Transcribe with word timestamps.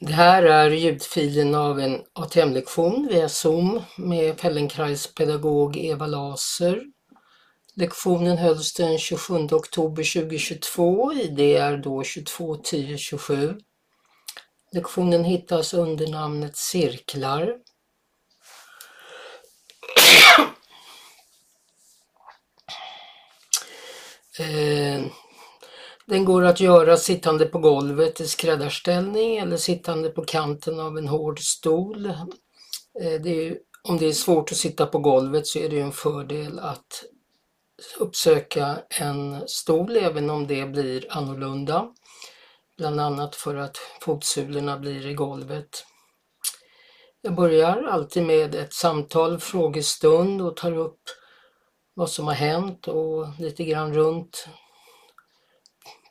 Det 0.00 0.12
här 0.12 0.42
är 0.42 0.70
ljudfilen 0.70 1.54
av 1.54 1.80
en 1.80 2.02
ATM-lektion 2.12 3.08
via 3.10 3.28
Zoom 3.28 3.82
med 3.96 4.40
Fellenkrais 4.40 5.14
pedagog 5.14 5.76
Eva 5.76 6.06
Laser. 6.06 6.82
Lektionen 7.74 8.38
hölls 8.38 8.72
den 8.72 8.98
27 8.98 9.34
oktober 9.34 10.20
2022, 10.22 11.12
ID 11.12 11.40
är 11.40 11.76
då 11.76 12.02
221027. 12.04 13.58
Lektionen 14.72 15.24
hittas 15.24 15.74
under 15.74 16.06
namnet 16.06 16.56
Cirklar. 16.56 17.54
Eh, 24.38 25.02
den 26.08 26.24
går 26.24 26.44
att 26.44 26.60
göra 26.60 26.96
sittande 26.96 27.46
på 27.46 27.58
golvet 27.58 28.20
i 28.20 28.26
skräddarställning 28.26 29.36
eller 29.36 29.56
sittande 29.56 30.08
på 30.08 30.24
kanten 30.24 30.80
av 30.80 30.98
en 30.98 31.08
hård 31.08 31.40
stol. 31.40 32.06
Eh, 32.06 33.20
det 33.22 33.48
är, 33.48 33.58
om 33.82 33.98
det 33.98 34.06
är 34.06 34.12
svårt 34.12 34.52
att 34.52 34.58
sitta 34.58 34.86
på 34.86 34.98
golvet 34.98 35.46
så 35.46 35.58
är 35.58 35.68
det 35.68 35.80
en 35.80 35.92
fördel 35.92 36.58
att 36.58 37.04
uppsöka 37.98 38.78
en 39.00 39.48
stol 39.48 39.96
även 39.96 40.30
om 40.30 40.46
det 40.46 40.66
blir 40.66 41.06
annorlunda. 41.10 41.88
Bland 42.76 43.00
annat 43.00 43.36
för 43.36 43.56
att 43.56 43.76
fotsulorna 44.00 44.78
blir 44.78 45.06
i 45.06 45.14
golvet. 45.14 45.84
Jag 47.22 47.34
börjar 47.34 47.82
alltid 47.82 48.22
med 48.22 48.54
ett 48.54 48.72
samtal, 48.72 49.38
frågestund 49.38 50.42
och 50.42 50.56
tar 50.56 50.72
upp 50.72 51.00
vad 51.94 52.10
som 52.10 52.26
har 52.26 52.34
hänt 52.34 52.88
och 52.88 53.26
lite 53.38 53.64
grann 53.64 53.94
runt 53.94 54.48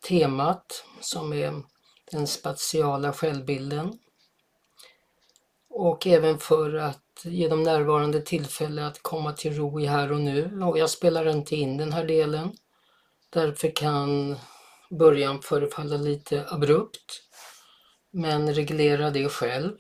temat 0.02 0.86
som 1.00 1.34
är 1.34 1.64
den 2.12 2.28
spatiala 2.28 3.14
självbilden. 3.14 4.00
Och 5.70 6.08
även 6.08 6.40
för 6.40 6.74
att 6.74 7.04
ge 7.24 7.48
de 7.48 7.64
närvarande 7.64 8.22
tillfälle 8.22 8.88
att 8.88 9.04
komma 9.04 9.34
till 9.34 9.56
ro 9.56 9.80
i 9.80 9.86
här 9.86 10.12
och 10.12 10.22
nu. 10.22 10.62
Och 10.64 10.78
jag 10.78 10.90
spelar 10.90 11.30
inte 11.30 11.56
in 11.56 11.78
den 11.78 11.94
här 11.94 12.06
delen. 12.06 12.52
Därför 13.30 13.76
kan 13.76 14.36
början 14.90 15.42
förefalla 15.42 15.98
lite 15.98 16.46
abrupt. 16.50 17.22
Men 18.12 18.54
reglera 18.54 19.10
det 19.10 19.30
själv. 19.30 19.74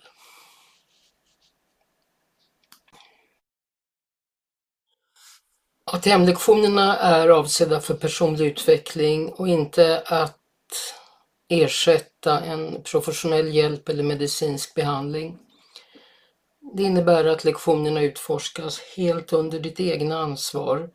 ATM-lektionerna 5.92 6.98
är 6.98 7.30
avsedda 7.30 7.80
för 7.80 7.94
personlig 7.94 8.46
utveckling 8.46 9.30
och 9.30 9.48
inte 9.48 10.04
att 10.06 10.38
ersätta 11.50 12.40
en 12.40 12.84
professionell 12.84 13.56
hjälp 13.56 13.90
eller 13.90 14.04
medicinsk 14.04 14.76
behandling. 14.76 15.38
Det 16.74 16.84
innebär 16.84 17.26
att 17.26 17.44
lektionerna 17.44 18.02
utforskas 18.02 18.80
helt 18.98 19.34
under 19.34 19.60
ditt 19.60 19.80
egna 19.80 20.20
ansvar 20.20 20.90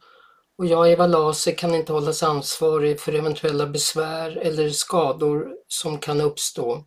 och 0.58 0.66
jag, 0.66 0.90
Eva 0.90 1.06
Laser, 1.06 1.52
kan 1.52 1.74
inte 1.74 1.92
hållas 1.92 2.22
ansvarig 2.22 3.00
för 3.00 3.12
eventuella 3.12 3.66
besvär 3.66 4.36
eller 4.36 4.70
skador 4.70 5.48
som 5.68 5.98
kan 5.98 6.20
uppstå. 6.20 6.84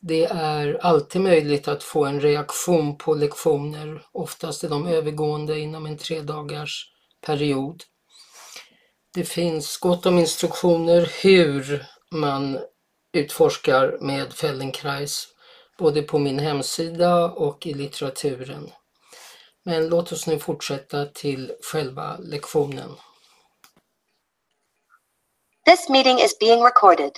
Det 0.00 0.24
är 0.24 0.78
alltid 0.82 1.20
möjligt 1.20 1.68
att 1.68 1.82
få 1.82 2.04
en 2.04 2.20
reaktion 2.20 2.98
på 2.98 3.14
lektioner, 3.14 4.02
oftast 4.12 4.64
är 4.64 4.68
de 4.68 4.86
övergående 4.86 5.58
inom 5.58 5.86
en 5.86 5.98
tre 5.98 6.20
dagars 6.20 6.91
period. 7.26 7.82
Det 9.14 9.24
finns 9.24 9.76
gott 9.76 10.06
om 10.06 10.18
instruktioner 10.18 11.10
hur 11.22 11.86
man 12.10 12.58
utforskar 13.12 13.98
med 14.00 14.32
Feldenkrais, 14.32 15.28
både 15.78 16.02
på 16.02 16.18
min 16.18 16.38
hemsida 16.38 17.24
och 17.24 17.66
i 17.66 17.74
litteraturen. 17.74 18.70
Men 19.62 19.88
låt 19.88 20.12
oss 20.12 20.26
nu 20.26 20.38
fortsätta 20.38 21.06
till 21.06 21.52
själva 21.72 22.16
lektionen. 22.16 22.90
This 25.64 25.88
meeting 25.88 26.18
is 26.18 26.38
being 26.38 26.62
recorded. 26.62 27.12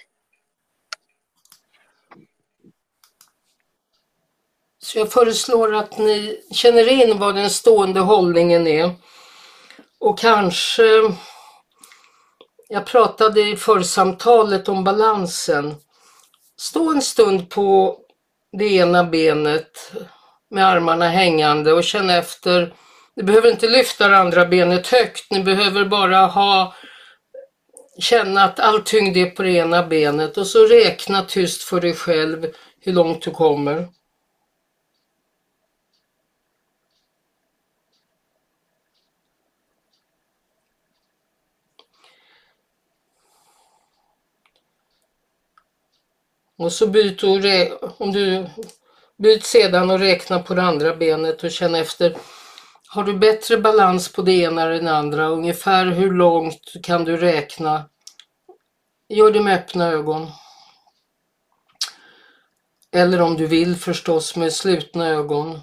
Så 4.78 4.98
jag 4.98 5.12
föreslår 5.12 5.74
att 5.74 5.98
ni 5.98 6.44
känner 6.50 6.88
in 6.88 7.18
vad 7.18 7.34
den 7.34 7.50
stående 7.50 8.00
hållningen 8.00 8.66
är 8.66 8.94
och 10.04 10.18
kanske, 10.18 10.82
jag 12.68 12.86
pratade 12.86 13.40
i 13.40 13.56
församtalet 13.56 14.68
om 14.68 14.84
balansen. 14.84 15.74
Stå 16.60 16.92
en 16.92 17.02
stund 17.02 17.50
på 17.50 17.98
det 18.58 18.64
ena 18.64 19.04
benet 19.04 19.92
med 20.50 20.66
armarna 20.66 21.08
hängande 21.08 21.72
och 21.72 21.84
känn 21.84 22.10
efter. 22.10 22.74
Ni 23.16 23.22
behöver 23.22 23.50
inte 23.50 23.68
lyfta 23.68 24.08
det 24.08 24.16
andra 24.16 24.46
benet 24.46 24.86
högt, 24.86 25.30
ni 25.30 25.42
behöver 25.42 25.84
bara 25.84 26.26
ha 26.26 26.74
känna 27.98 28.44
att 28.44 28.60
all 28.60 28.82
tyngd 28.82 29.16
är 29.16 29.30
på 29.30 29.42
det 29.42 29.50
ena 29.50 29.82
benet 29.86 30.36
och 30.36 30.46
så 30.46 30.66
räkna 30.66 31.22
tyst 31.22 31.62
för 31.62 31.80
dig 31.80 31.94
själv 31.94 32.46
hur 32.80 32.92
långt 32.92 33.22
du 33.22 33.30
kommer. 33.30 33.88
Och 46.56 46.72
så 46.72 46.86
byt 46.86 47.22
och 47.22 48.00
om 48.00 48.12
du 48.12 48.46
byt 49.16 49.44
sedan 49.44 49.90
och 49.90 49.98
räkna 49.98 50.42
på 50.42 50.54
det 50.54 50.62
andra 50.62 50.96
benet 50.96 51.44
och 51.44 51.50
känn 51.50 51.74
efter. 51.74 52.16
Har 52.88 53.04
du 53.04 53.18
bättre 53.18 53.58
balans 53.58 54.12
på 54.12 54.22
det 54.22 54.32
ena 54.32 54.62
än 54.62 54.84
det 54.84 54.96
andra? 54.96 55.26
Ungefär 55.26 55.86
hur 55.86 56.10
långt 56.10 56.72
kan 56.82 57.04
du 57.04 57.16
räkna? 57.16 57.88
Gör 59.08 59.30
det 59.30 59.40
med 59.40 59.58
öppna 59.58 59.88
ögon. 59.88 60.30
Eller 62.92 63.20
om 63.20 63.36
du 63.36 63.46
vill 63.46 63.76
förstås 63.76 64.36
med 64.36 64.52
slutna 64.52 65.08
ögon. 65.08 65.60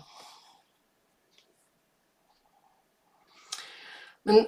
Men 4.23 4.47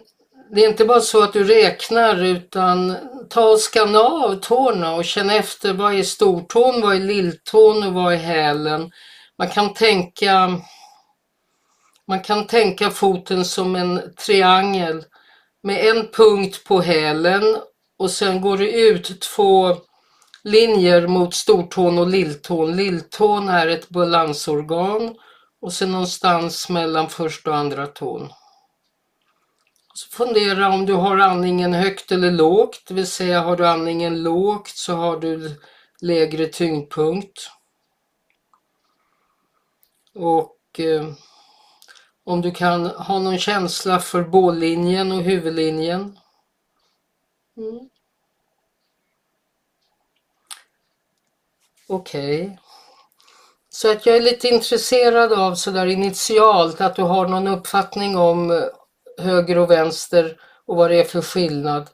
det 0.52 0.64
är 0.64 0.70
inte 0.70 0.86
bara 0.86 1.02
så 1.02 1.24
att 1.24 1.34
du 1.34 1.44
räknar 1.44 2.24
utan 2.24 2.96
ta 3.30 3.50
och 3.50 3.60
skanna 3.60 4.00
av 4.00 4.36
tårna 4.36 4.96
och 4.96 5.06
känn 5.06 5.30
efter 5.30 5.74
vad 5.74 5.94
är 5.94 6.04
stortån, 6.04 6.82
vad 6.82 6.96
är 6.96 7.00
lilltån 7.00 7.84
och 7.84 7.94
vad 7.94 8.14
är 8.14 8.18
hälen. 8.18 8.92
Man 9.38 9.50
kan 9.50 9.74
tänka 9.74 10.62
man 12.08 12.20
kan 12.20 12.48
tänka 12.48 12.90
foten 12.90 13.46
som 13.46 13.76
en 13.76 14.02
triangel 14.26 15.06
med 15.64 15.86
en 15.86 16.08
punkt 16.08 16.64
på 16.64 16.82
hälen 16.82 17.58
och 17.98 18.12
sen 18.12 18.42
går 18.42 18.58
det 18.58 18.72
ut 18.72 19.22
två 19.22 19.78
linjer 20.44 21.08
mot 21.08 21.34
stortån 21.34 21.98
och 21.98 22.08
lilltån. 22.08 22.76
Lilltån 22.76 23.50
är 23.50 23.68
ett 23.68 23.90
balansorgan 23.90 25.16
och 25.62 25.74
sen 25.74 25.92
någonstans 25.92 26.70
mellan 26.70 27.10
första 27.10 27.50
och 27.50 27.58
andra 27.58 27.88
tån. 27.88 28.30
Så 29.94 30.10
fundera 30.10 30.70
om 30.70 30.86
du 30.86 30.94
har 30.94 31.18
andningen 31.18 31.74
högt 31.74 32.12
eller 32.12 32.32
lågt, 32.32 32.84
det 32.88 32.94
vill 32.94 33.08
säga 33.08 33.42
har 33.42 33.56
du 33.56 33.68
andningen 33.68 34.24
lågt 34.24 34.68
så 34.68 34.96
har 34.96 35.20
du 35.20 35.62
lägre 36.02 36.48
tyngdpunkt. 36.48 37.50
Och 40.16 40.80
eh, 40.80 41.14
om 42.24 42.42
du 42.42 42.52
kan 42.52 42.86
ha 42.86 43.20
någon 43.20 43.38
känsla 43.38 44.00
för 44.00 44.24
bållinjen 44.24 45.12
och 45.12 45.22
huvudlinjen. 45.22 46.20
Mm. 47.58 47.90
Okej. 51.88 52.42
Okay. 52.42 52.58
Så 53.70 53.92
att 53.92 54.06
jag 54.06 54.16
är 54.16 54.22
lite 54.22 54.48
intresserad 54.48 55.34
av 55.34 55.56
sådär 55.56 55.86
initialt 55.86 56.82
att 56.82 56.96
du 56.96 57.02
har 57.02 57.28
någon 57.28 57.48
uppfattning 57.48 58.18
om 58.18 58.70
höger 59.18 59.58
och 59.58 59.72
vänster 59.72 60.38
och 60.66 60.76
vad 60.76 60.92
det 60.92 61.00
är 61.00 61.04
för 61.04 61.22
skillnad. 61.22 61.90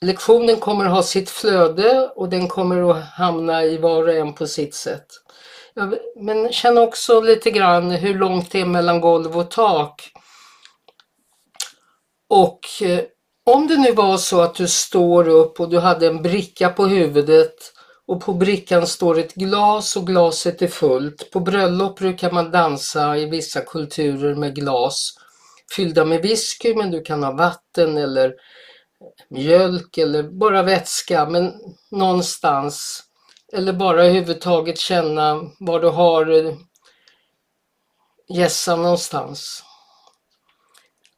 Lektionen 0.00 0.56
kommer 0.56 0.84
att 0.84 0.92
ha 0.92 1.02
sitt 1.02 1.30
flöde 1.30 2.12
och 2.16 2.28
den 2.28 2.48
kommer 2.48 2.90
att 2.90 3.04
hamna 3.04 3.64
i 3.64 3.78
var 3.78 4.02
och 4.02 4.14
en 4.14 4.34
på 4.34 4.46
sitt 4.46 4.74
sätt. 4.74 5.06
Men 6.20 6.52
känn 6.52 6.78
också 6.78 7.20
lite 7.20 7.50
grann 7.50 7.90
hur 7.90 8.14
långt 8.14 8.50
det 8.50 8.60
är 8.60 8.66
mellan 8.66 9.00
golv 9.00 9.38
och 9.38 9.50
tak. 9.50 10.12
Och 12.28 12.60
eh, 12.82 13.00
om 13.44 13.66
det 13.66 13.76
nu 13.76 13.92
var 13.92 14.16
så 14.16 14.40
att 14.40 14.54
du 14.54 14.68
står 14.68 15.28
upp 15.28 15.60
och 15.60 15.68
du 15.68 15.78
hade 15.78 16.06
en 16.06 16.22
bricka 16.22 16.68
på 16.68 16.86
huvudet 16.86 17.54
och 18.06 18.20
på 18.20 18.32
brickan 18.32 18.86
står 18.86 19.18
ett 19.18 19.34
glas 19.34 19.96
och 19.96 20.06
glaset 20.06 20.62
är 20.62 20.68
fullt. 20.68 21.30
På 21.30 21.40
bröllop 21.40 21.98
brukar 21.98 22.30
man 22.30 22.50
dansa 22.50 23.16
i 23.16 23.26
vissa 23.26 23.60
kulturer 23.60 24.34
med 24.34 24.54
glas 24.54 25.14
fyllda 25.76 26.04
med 26.04 26.22
whisky 26.22 26.74
men 26.74 26.90
du 26.90 27.02
kan 27.02 27.22
ha 27.22 27.32
vatten 27.32 27.98
eller 27.98 28.34
mjölk 29.28 29.98
eller 29.98 30.22
bara 30.22 30.62
vätska 30.62 31.28
men 31.28 31.52
någonstans 31.90 33.02
Eller 33.52 33.72
bara 33.72 34.04
överhuvudtaget 34.04 34.78
känna 34.78 35.50
var 35.60 35.80
du 35.80 35.88
har 35.88 36.46
eh, 36.46 36.54
gässan 38.28 38.82
någonstans. 38.82 39.64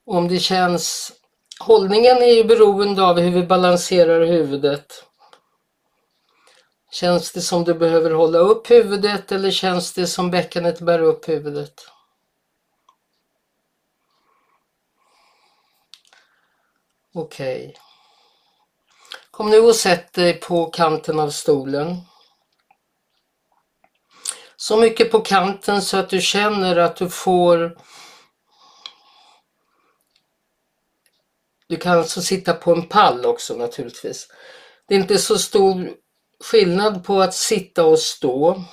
Om 0.07 0.29
det 0.29 0.39
känns... 0.39 1.13
Hållningen 1.61 2.17
är 2.17 2.35
ju 2.35 2.45
beroende 2.45 3.03
av 3.03 3.21
hur 3.21 3.31
vi 3.31 3.43
balanserar 3.43 4.27
huvudet. 4.27 5.05
Känns 6.91 7.33
det 7.33 7.41
som 7.41 7.65
du 7.65 7.75
behöver 7.75 8.11
hålla 8.11 8.39
upp 8.39 8.71
huvudet 8.71 9.33
eller 9.33 9.51
känns 9.51 9.93
det 9.93 10.07
som 10.07 10.31
bäckenet 10.31 10.81
bär 10.81 11.03
upp 11.03 11.29
huvudet? 11.29 11.94
Okej. 17.17 17.69
Okay. 17.69 17.75
Kom 19.31 19.51
nu 19.51 19.59
och 19.59 19.77
sätt 19.77 20.13
dig 20.13 20.41
på 20.41 20.67
kanten 20.67 21.21
av 21.21 21.31
stolen. 21.31 21.97
Så 24.57 24.77
mycket 24.77 25.11
på 25.11 25.21
kanten 25.21 25.83
så 25.83 25.97
att 25.97 26.11
du 26.11 26.21
känner 26.21 26.77
att 26.77 26.97
du 26.97 27.11
får 27.11 27.79
Du 31.69 31.77
kan 31.77 31.99
alltså 31.99 32.23
sitta 32.23 32.55
på 32.55 32.73
en 32.73 32.89
pall 32.89 33.27
också 33.27 33.57
naturligtvis. 33.57 34.29
Det 34.87 34.95
är 34.95 34.99
inte 34.99 35.19
så 35.19 35.39
stor 35.39 35.93
skillnad 36.45 37.05
på 37.05 37.21
att 37.21 37.35
sitta 37.35 37.85
och 37.85 37.99
stå. 37.99 38.65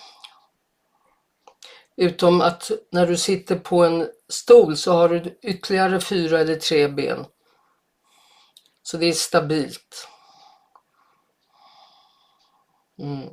Utom 1.97 2.41
att 2.41 2.71
när 2.91 3.07
du 3.07 3.17
sitter 3.17 3.55
på 3.55 3.83
en 3.83 4.09
stol 4.29 4.77
så 4.77 4.94
har 4.94 5.09
du 5.09 5.39
ytterligare 5.44 6.01
fyra 6.01 6.39
eller 6.39 6.55
tre 6.55 6.87
ben. 6.87 7.25
Så 8.91 8.97
det 8.97 9.05
är 9.05 9.13
stabilt. 9.13 10.07
Mm. 12.99 13.29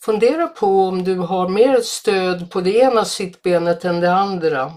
Fundera 0.00 0.46
på 0.46 0.88
om 0.88 1.04
du 1.04 1.18
har 1.18 1.48
mer 1.48 1.80
stöd 1.80 2.50
på 2.50 2.60
det 2.60 2.76
ena 2.76 3.04
sittbenet 3.04 3.84
än 3.84 4.00
det 4.00 4.14
andra. 4.14 4.72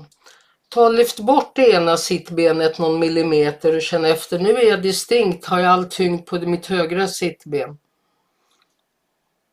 Ta 0.69 0.89
lyft 0.89 1.19
bort 1.19 1.55
det 1.55 1.71
ena 1.71 1.97
sittbenet 1.97 2.79
någon 2.79 2.99
millimeter 2.99 3.75
och 3.75 3.81
känn 3.81 4.05
efter. 4.05 4.39
Nu 4.39 4.57
är 4.57 4.69
jag 4.69 4.81
distinkt, 4.81 5.45
har 5.45 5.59
jag 5.59 5.71
all 5.71 5.85
tyngd 5.85 6.25
på 6.25 6.39
mitt 6.39 6.65
högra 6.65 7.07
sittben. 7.07 7.77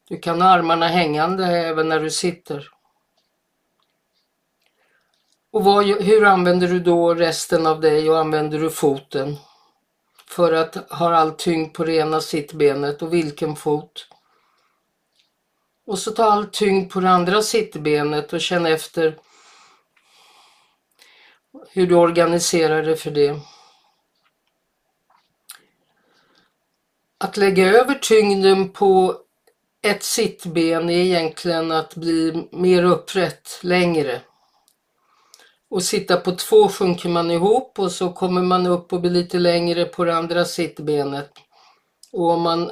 Du 0.09 0.19
kan 0.19 0.41
ha 0.41 0.49
armarna 0.49 0.89
hängande 0.89 1.47
även 1.47 1.89
när 1.89 2.01
du 2.01 2.11
sitter. 2.11 2.76
Och 5.57 5.65
vad, 5.65 5.87
hur 5.87 6.25
använder 6.25 6.69
du 6.69 6.81
då 6.81 7.15
resten 7.15 7.67
av 7.67 7.81
dig 7.81 8.11
och 8.11 8.19
använder 8.19 8.59
du 8.59 8.71
foten? 8.71 9.37
För 10.27 10.53
att 10.53 10.91
ha 10.91 11.15
all 11.15 11.31
tyngd 11.31 11.75
på 11.75 11.85
det 11.85 11.95
ena 11.95 12.21
sittbenet 12.21 13.03
och 13.03 13.15
vilken 13.15 13.57
fot? 13.57 14.09
Och 15.87 15.99
så 15.99 16.11
ta 16.11 16.25
all 16.25 16.47
tyngd 16.47 16.93
på 16.93 17.01
det 17.01 17.11
andra 17.11 17.43
sittbenet 17.43 18.33
och 18.33 18.41
känn 18.41 18.67
efter 18.67 19.19
hur 21.69 21.87
du 21.87 21.95
organiserar 21.95 22.83
det 22.83 22.97
för 22.97 23.11
det. 23.11 23.41
Att 27.19 27.37
lägga 27.37 27.69
över 27.69 27.95
tyngden 27.95 28.69
på 28.69 29.17
ett 29.83 30.03
sittben 30.03 30.91
är 30.91 30.99
egentligen 30.99 31.73
att 31.73 31.95
bli 31.95 32.49
mer 32.53 32.83
upprätt 32.83 33.59
längre. 33.63 34.21
Och 35.77 35.85
sitta 35.85 36.17
på 36.17 36.33
två 36.33 36.69
sjunker 36.69 37.09
man 37.09 37.31
ihop 37.31 37.79
och 37.79 37.93
så 37.93 38.13
kommer 38.13 38.43
man 38.43 38.67
upp 38.67 38.93
och 38.93 39.01
blir 39.01 39.11
lite 39.11 39.39
längre 39.39 39.85
på 39.85 40.05
det 40.05 40.17
andra 40.17 40.45
sittbenet. 40.45 41.31
Och 42.13 42.31
om 42.31 42.43
man, 42.43 42.71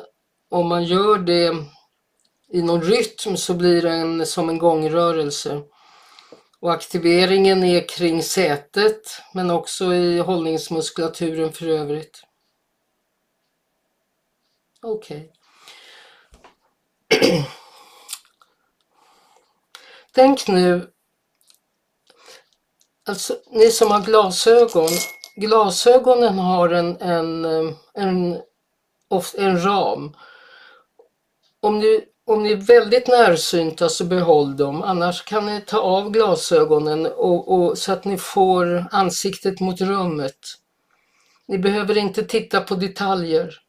om 0.51 0.69
man 0.69 0.85
gör 0.85 1.19
det 1.19 1.57
i 2.49 2.63
någon 2.63 2.83
rytm 2.83 3.37
så 3.37 3.55
blir 3.55 3.83
den 3.83 4.27
som 4.27 4.49
en 4.49 4.59
gångrörelse. 4.59 5.63
Och 6.61 6.73
aktiveringen 6.73 7.65
är 7.65 7.89
kring 7.89 8.23
sätet 8.23 9.23
men 9.35 9.51
också 9.51 9.95
i 9.95 10.19
hållningsmuskulaturen 10.19 11.53
för 11.53 11.67
övrigt. 11.67 12.23
Okej. 14.83 15.33
Okay. 17.09 17.43
Tänk 20.13 20.49
nu, 20.49 20.94
alltså 23.09 23.37
ni 23.51 23.71
som 23.71 23.91
har 23.91 24.01
glasögon, 24.01 24.91
glasögonen 25.37 26.39
har 26.39 26.69
en, 26.69 26.97
en, 27.01 27.45
en, 27.95 28.39
en 29.39 29.65
ram. 29.65 30.17
Om 31.61 31.79
ni, 31.79 32.05
om 32.27 32.43
ni 32.43 32.53
är 32.53 32.57
väldigt 32.57 33.09
närsynta 33.09 33.89
så 33.89 34.05
behåll 34.05 34.57
dem, 34.57 34.83
annars 34.83 35.25
kan 35.25 35.47
ni 35.47 35.61
ta 35.61 35.79
av 35.79 36.11
glasögonen 36.11 37.07
och, 37.07 37.53
och, 37.53 37.79
så 37.79 37.93
att 37.93 38.05
ni 38.05 38.19
får 38.19 38.87
ansiktet 38.91 39.61
mot 39.61 39.81
rummet. 39.81 40.39
Ni 41.49 41.59
behöver 41.59 41.99
inte 41.99 42.23
titta 42.23 42.61
på 42.61 42.75
detaljer. 42.75 43.64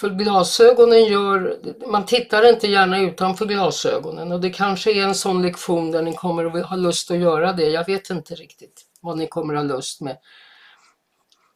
För 0.00 0.10
glasögonen 0.10 1.04
gör, 1.04 1.58
man 1.86 2.06
tittar 2.06 2.48
inte 2.48 2.66
gärna 2.66 2.98
utanför 2.98 3.46
glasögonen 3.46 4.32
och 4.32 4.40
det 4.40 4.50
kanske 4.50 4.92
är 4.92 5.02
en 5.02 5.14
sån 5.14 5.42
lektion 5.42 5.90
där 5.90 6.02
ni 6.02 6.14
kommer 6.14 6.58
att 6.58 6.66
ha 6.66 6.76
lust 6.76 7.10
att 7.10 7.18
göra 7.18 7.52
det. 7.52 7.68
Jag 7.68 7.86
vet 7.86 8.10
inte 8.10 8.34
riktigt 8.34 8.82
vad 9.00 9.18
ni 9.18 9.26
kommer 9.26 9.54
att 9.54 9.60
ha 9.60 9.76
lust 9.76 10.00
med. 10.00 10.16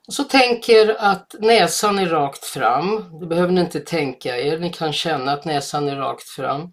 Och 0.07 0.15
så 0.15 0.25
tänker 0.25 0.97
att 0.99 1.35
näsan 1.39 1.99
är 1.99 2.07
rakt 2.07 2.45
fram. 2.45 3.19
Det 3.21 3.27
behöver 3.27 3.53
ni 3.53 3.61
inte 3.61 3.81
tänka 3.81 4.39
er. 4.39 4.59
Ni 4.59 4.73
kan 4.73 4.93
känna 4.93 5.33
att 5.33 5.45
näsan 5.45 5.89
är 5.89 5.97
rakt 5.97 6.29
fram. 6.29 6.73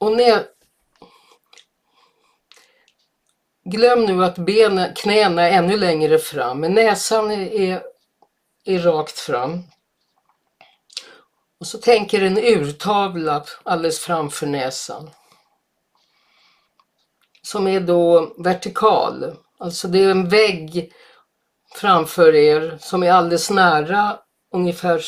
Och 0.00 0.12
nä 0.12 0.44
Glöm 3.64 4.04
nu 4.04 4.24
att 4.24 4.38
benen, 4.38 4.94
knäna 4.94 5.42
är 5.42 5.58
ännu 5.58 5.76
längre 5.76 6.18
fram, 6.18 6.60
men 6.60 6.74
näsan 6.74 7.30
är, 7.30 7.82
är, 8.74 8.78
rakt 8.78 9.18
fram. 9.18 9.62
Och 11.60 11.66
så 11.66 11.78
tänker 11.78 12.22
en 12.22 12.38
urtavla 12.38 13.44
alldeles 13.62 13.98
framför 13.98 14.46
näsan. 14.46 15.10
Som 17.42 17.66
är 17.66 17.80
då 17.80 18.34
vertikal. 18.38 19.36
Alltså 19.58 19.88
det 19.88 20.04
är 20.04 20.10
en 20.10 20.28
vägg 20.28 20.92
framför 21.74 22.34
er 22.34 22.78
som 22.80 23.02
är 23.02 23.12
alldeles 23.12 23.50
nära 23.50 24.18
ungefär 24.52 25.04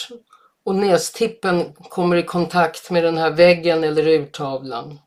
och 0.65 0.75
nästippen 0.75 1.75
kommer 1.75 2.17
i 2.17 2.23
kontakt 2.23 2.91
med 2.91 3.05
den 3.05 3.19
här 3.19 3.31
väggen 3.31 3.85
eller 3.85 4.09
urtavlan. 4.09 4.99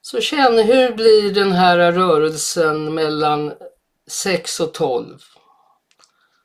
Så 0.00 0.20
känn 0.20 0.58
hur 0.58 0.92
blir 0.94 1.34
den 1.34 1.52
här 1.52 1.92
rörelsen 1.92 2.94
mellan 2.94 3.52
6 4.10 4.60
och 4.60 4.74
12? 4.74 5.18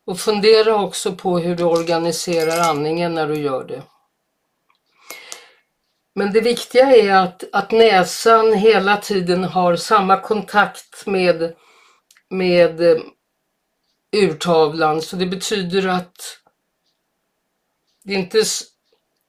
Och 0.05 0.19
fundera 0.19 0.75
också 0.75 1.15
på 1.15 1.39
hur 1.39 1.55
du 1.55 1.63
organiserar 1.63 2.69
andningen 2.69 3.15
när 3.15 3.27
du 3.27 3.35
gör 3.35 3.63
det. 3.63 3.83
Men 6.17 6.33
det 6.33 6.41
viktiga 6.41 6.95
är 6.95 7.15
att, 7.15 7.43
att 7.51 7.71
näsan 7.71 8.53
hela 8.53 8.97
tiden 8.97 9.43
har 9.43 9.75
samma 9.75 10.19
kontakt 10.19 11.05
med, 11.05 11.55
med 12.29 12.81
eh, 12.81 13.01
urtavlan. 14.11 15.01
Så 15.01 15.15
det 15.15 15.25
betyder 15.25 15.87
att 15.87 16.39
det, 18.03 18.13
inte, 18.13 18.43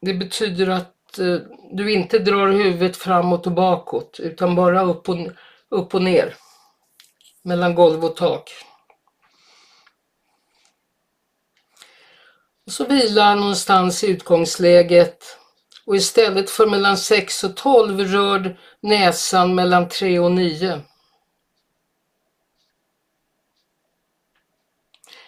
det 0.00 0.14
betyder 0.14 0.68
att 0.68 1.18
eh, 1.18 1.36
du 1.72 1.92
inte 1.92 2.18
drar 2.18 2.48
huvudet 2.48 2.96
framåt 2.96 3.46
och 3.46 3.52
bakåt 3.52 4.20
utan 4.20 4.54
bara 4.54 4.82
upp 4.82 5.08
och, 5.08 5.16
upp 5.68 5.94
och 5.94 6.02
ner 6.02 6.34
mellan 7.42 7.74
golv 7.74 8.04
och 8.04 8.16
tak. 8.16 8.50
Och 12.66 12.72
så 12.72 12.84
vila 12.84 13.34
någonstans 13.34 14.04
i 14.04 14.10
utgångsläget 14.10 15.37
och 15.88 15.96
istället 15.96 16.50
för 16.50 16.66
mellan 16.66 16.96
6 16.96 17.44
och 17.44 17.56
12 17.56 18.00
rör 18.00 18.58
näsan 18.80 19.54
mellan 19.54 19.88
3 19.88 20.18
och 20.18 20.32
9. 20.32 20.80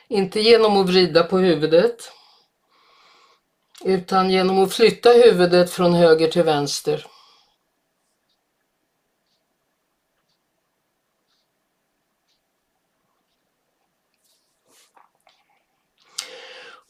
Inte 0.09 0.41
genom 0.41 0.77
att 0.77 0.89
vrida 0.89 1.23
på 1.23 1.39
huvudet 1.39 2.13
utan 3.85 4.31
genom 4.31 4.59
att 4.59 4.73
flytta 4.73 5.11
huvudet 5.11 5.71
från 5.71 5.95
höger 5.95 6.29
till 6.29 6.43
vänster. 6.43 7.07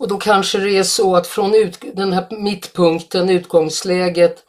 Och 0.01 0.09
då 0.09 0.19
kanske 0.19 0.59
det 0.59 0.79
är 0.79 0.83
så 0.83 1.17
att 1.17 1.27
från 1.27 1.55
ut, 1.55 1.79
den 1.95 2.13
här 2.13 2.27
mittpunkten, 2.31 3.31
utgångsläget, 3.31 4.45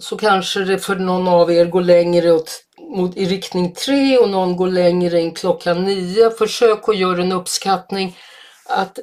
så 0.00 0.16
kanske 0.16 0.60
det 0.60 0.78
för 0.78 0.96
någon 0.96 1.28
av 1.28 1.52
er 1.52 1.64
går 1.64 1.82
längre 1.82 2.32
åt, 2.32 2.64
mot, 2.96 3.16
i 3.16 3.24
riktning 3.24 3.74
3 3.74 4.18
och 4.18 4.28
någon 4.28 4.56
går 4.56 4.68
längre 4.68 5.20
in 5.20 5.34
klockan 5.34 5.84
9. 5.84 6.30
Försök 6.30 6.88
att 6.88 6.96
göra 6.96 7.22
en 7.22 7.32
uppskattning 7.32 8.18
att 8.68 8.98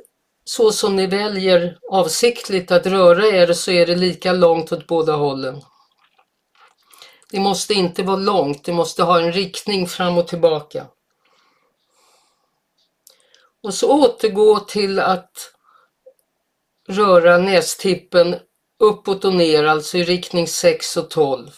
så 0.46 0.72
som 0.72 0.96
ni 0.96 1.08
väljer 1.08 1.78
avsiktligt 1.92 2.72
att 2.72 2.86
röra 2.86 3.28
er 3.28 3.54
så 3.54 3.72
är 3.72 3.86
det 3.86 3.96
lika 3.96 4.34
långt 4.34 4.72
åt 4.72 4.88
båda 4.88 5.16
hållen. 5.16 5.62
Det 7.32 7.40
måste 7.40 7.74
inte 7.74 8.04
vara 8.04 8.18
långt, 8.18 8.64
det 8.64 8.74
måste 8.74 9.04
ha 9.04 9.20
en 9.20 9.32
riktning 9.32 9.88
fram 9.88 10.18
och 10.18 10.28
tillbaka. 10.28 10.86
Och 13.64 13.74
så 13.74 13.92
återgå 13.92 14.60
till 14.60 15.00
att 15.00 15.54
röra 16.88 17.38
nästippen 17.38 18.36
uppåt 18.80 19.26
och 19.26 19.36
ner, 19.36 19.64
alltså 19.64 19.98
i 19.98 20.04
riktning 20.04 20.48
6 20.48 20.98
och 20.98 21.10
12. 21.10 21.50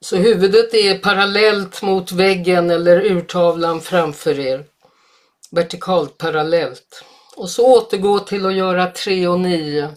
Så 0.00 0.16
huvudet 0.16 0.74
är 0.74 0.98
parallellt 0.98 1.82
mot 1.82 2.12
väggen 2.12 2.70
eller 2.70 3.00
urtavlan 3.00 3.80
framför 3.80 4.40
er. 4.40 4.64
Vertikalt 5.50 6.18
parallellt. 6.18 7.04
Och 7.36 7.50
så 7.50 7.76
återgå 7.76 8.18
till 8.18 8.46
att 8.46 8.54
göra 8.54 8.90
3 8.90 9.28
och 9.28 9.40
9. 9.40 9.96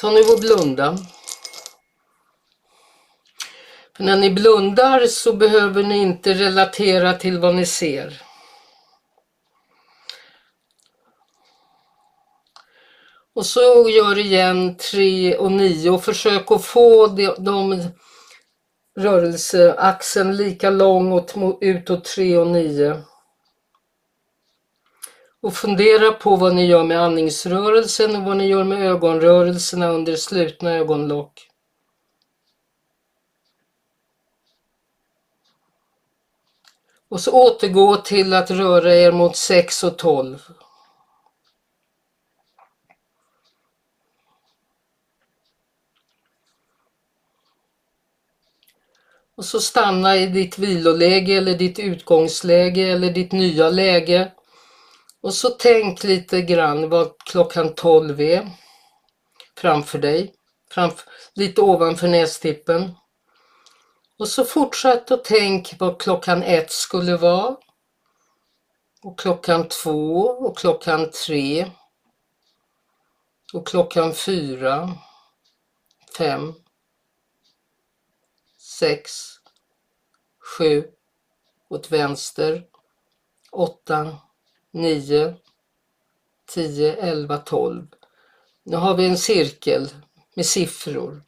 Ta 0.00 0.10
nu 0.10 0.20
och 0.20 0.40
blunda. 0.40 0.98
För 3.96 4.04
när 4.04 4.16
ni 4.16 4.30
blundar 4.30 5.06
så 5.06 5.32
behöver 5.32 5.82
ni 5.82 5.98
inte 5.98 6.34
relatera 6.34 7.12
till 7.12 7.38
vad 7.38 7.54
ni 7.54 7.66
ser. 7.66 8.22
Och 13.34 13.46
så 13.46 13.88
gör 13.88 14.18
igen 14.18 14.76
3 14.76 15.36
och 15.36 15.52
9 15.52 15.90
och 15.90 16.04
försök 16.04 16.50
att 16.50 16.64
få 16.64 17.06
de, 17.06 17.34
de 17.38 17.84
rörelseaxeln 18.98 20.36
lika 20.36 20.70
lång 20.70 21.12
och 21.12 21.58
utåt 21.60 22.04
3 22.04 22.36
och 22.36 22.46
9. 22.46 23.02
Och 25.46 25.54
fundera 25.54 26.12
på 26.12 26.36
vad 26.36 26.54
ni 26.54 26.66
gör 26.66 26.84
med 26.84 27.00
andningsrörelsen 27.00 28.16
och 28.16 28.22
vad 28.22 28.36
ni 28.36 28.46
gör 28.46 28.64
med 28.64 28.82
ögonrörelserna 28.82 29.88
under 29.88 30.16
slutna 30.16 30.70
ögonlock. 30.70 31.48
Och 37.08 37.20
så 37.20 37.32
återgå 37.32 37.96
till 37.96 38.34
att 38.34 38.50
röra 38.50 38.94
er 38.94 39.12
mot 39.12 39.36
6 39.36 39.84
och 39.84 39.98
12. 39.98 40.42
Och 49.36 49.44
så 49.44 49.60
stanna 49.60 50.16
i 50.16 50.26
ditt 50.26 50.58
viloläge 50.58 51.32
eller 51.32 51.58
ditt 51.58 51.78
utgångsläge 51.78 52.82
eller 52.82 53.10
ditt 53.10 53.32
nya 53.32 53.70
läge. 53.70 54.32
Och 55.26 55.34
så 55.34 55.50
tänk 55.50 56.04
lite 56.04 56.42
grann 56.42 56.88
vad 56.88 57.18
klockan 57.18 57.74
12 57.74 58.20
är 58.20 58.50
framför 59.56 59.98
dig, 59.98 60.34
framför, 60.70 61.10
lite 61.34 61.60
ovanför 61.60 62.08
nästippen. 62.08 62.94
Och 64.18 64.28
så 64.28 64.44
fortsätt 64.44 65.10
att 65.10 65.24
tänk 65.24 65.74
vad 65.78 66.00
klockan 66.00 66.42
ett 66.42 66.70
skulle 66.70 67.16
vara. 67.16 67.56
Och 69.02 69.18
klockan 69.18 69.68
två 69.68 70.20
och 70.20 70.58
klockan 70.58 71.10
tre. 71.10 71.70
Och 73.52 73.66
klockan 73.66 74.14
fyra, 74.14 74.94
fem, 76.18 76.54
sex, 78.58 79.12
sju, 80.58 80.90
åt 81.68 81.90
vänster, 81.90 82.66
åtta, 83.52 84.18
nio, 84.76 85.34
tio, 86.54 86.96
elva, 86.96 87.36
tolv. 87.38 87.86
Nu 88.64 88.76
har 88.76 88.94
vi 88.94 89.06
en 89.06 89.18
cirkel 89.18 89.88
med 90.36 90.46
siffror. 90.46 91.22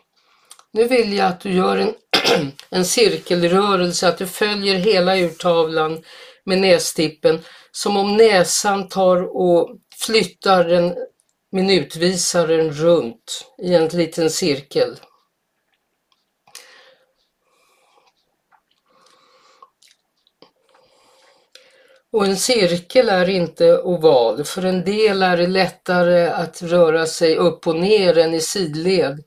Nu 0.72 0.88
vill 0.88 1.12
jag 1.12 1.26
att 1.26 1.40
du 1.40 1.52
gör 1.52 1.76
en, 1.76 1.94
en 2.70 2.84
cirkelrörelse, 2.84 4.08
att 4.08 4.18
du 4.18 4.26
följer 4.26 4.74
hela 4.74 5.16
urtavlan 5.16 6.02
med 6.44 6.58
nästippen 6.58 7.40
som 7.72 7.96
om 7.96 8.16
näsan 8.16 8.88
tar 8.88 9.36
och 9.36 9.76
flyttar 9.96 10.64
den 10.64 10.94
minutvisaren 11.52 12.72
runt 12.72 13.52
i 13.62 13.74
en 13.74 13.88
liten 13.88 14.30
cirkel. 14.30 14.96
Och 22.12 22.26
en 22.26 22.36
cirkel 22.36 23.08
är 23.08 23.28
inte 23.28 23.82
oval. 23.82 24.44
För 24.44 24.64
en 24.64 24.84
del 24.84 25.22
är 25.22 25.36
det 25.36 25.46
lättare 25.46 26.26
att 26.28 26.62
röra 26.62 27.06
sig 27.06 27.36
upp 27.36 27.66
och 27.66 27.76
ner 27.76 28.18
än 28.18 28.34
i 28.34 28.40
sidled. 28.40 29.24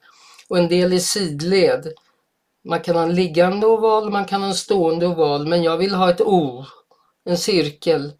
Och 0.48 0.58
en 0.58 0.68
del 0.68 0.92
i 0.92 1.00
sidled. 1.00 1.92
Man 2.64 2.80
kan 2.80 2.96
ha 2.96 3.02
en 3.02 3.14
liggande 3.14 3.66
oval, 3.66 4.10
man 4.10 4.24
kan 4.24 4.40
ha 4.40 4.48
en 4.48 4.54
stående 4.54 5.06
oval, 5.06 5.46
men 5.46 5.62
jag 5.62 5.76
vill 5.76 5.94
ha 5.94 6.10
ett 6.10 6.20
O, 6.20 6.64
en 7.24 7.38
cirkel. 7.38 8.12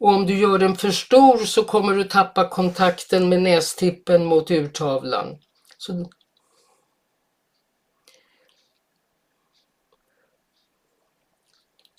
Och 0.00 0.08
om 0.08 0.26
du 0.26 0.38
gör 0.38 0.58
den 0.58 0.76
för 0.76 0.90
stor 0.90 1.38
så 1.38 1.64
kommer 1.64 1.94
du 1.94 2.04
tappa 2.04 2.48
kontakten 2.48 3.28
med 3.28 3.42
nästippen 3.42 4.24
mot 4.24 4.50
urtavlan. 4.50 5.38
Så 5.78 6.10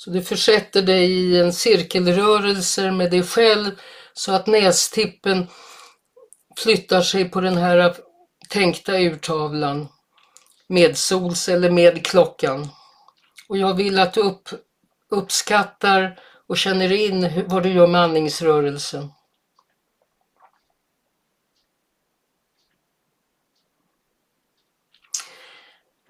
Så 0.08 0.14
du 0.14 0.22
försätter 0.22 0.82
dig 0.82 1.12
i 1.12 1.40
en 1.40 1.54
cirkelrörelse 1.54 2.92
med 2.92 3.12
dig 3.12 3.24
själv 3.24 3.72
så 4.14 4.32
att 4.32 4.48
nästippen 4.48 5.48
flyttar 6.58 7.02
sig 7.02 7.30
på 7.30 7.42
den 7.42 7.58
här 7.58 7.96
tänkta 8.50 8.98
urtavlan 9.00 9.88
med 10.70 10.98
sols 10.98 11.50
eller 11.50 11.70
med 11.70 12.06
klockan. 12.06 12.68
Och 13.50 13.58
jag 13.58 13.74
vill 13.74 14.00
att 14.00 14.14
du 14.14 14.22
upp, 14.22 14.50
uppskattar 15.12 16.20
och 16.48 16.58
känner 16.58 16.92
in 16.92 17.44
vad 17.48 17.64
du 17.64 17.70
gör 17.70 17.88
med 17.88 18.02
andningsrörelsen. 18.02 19.12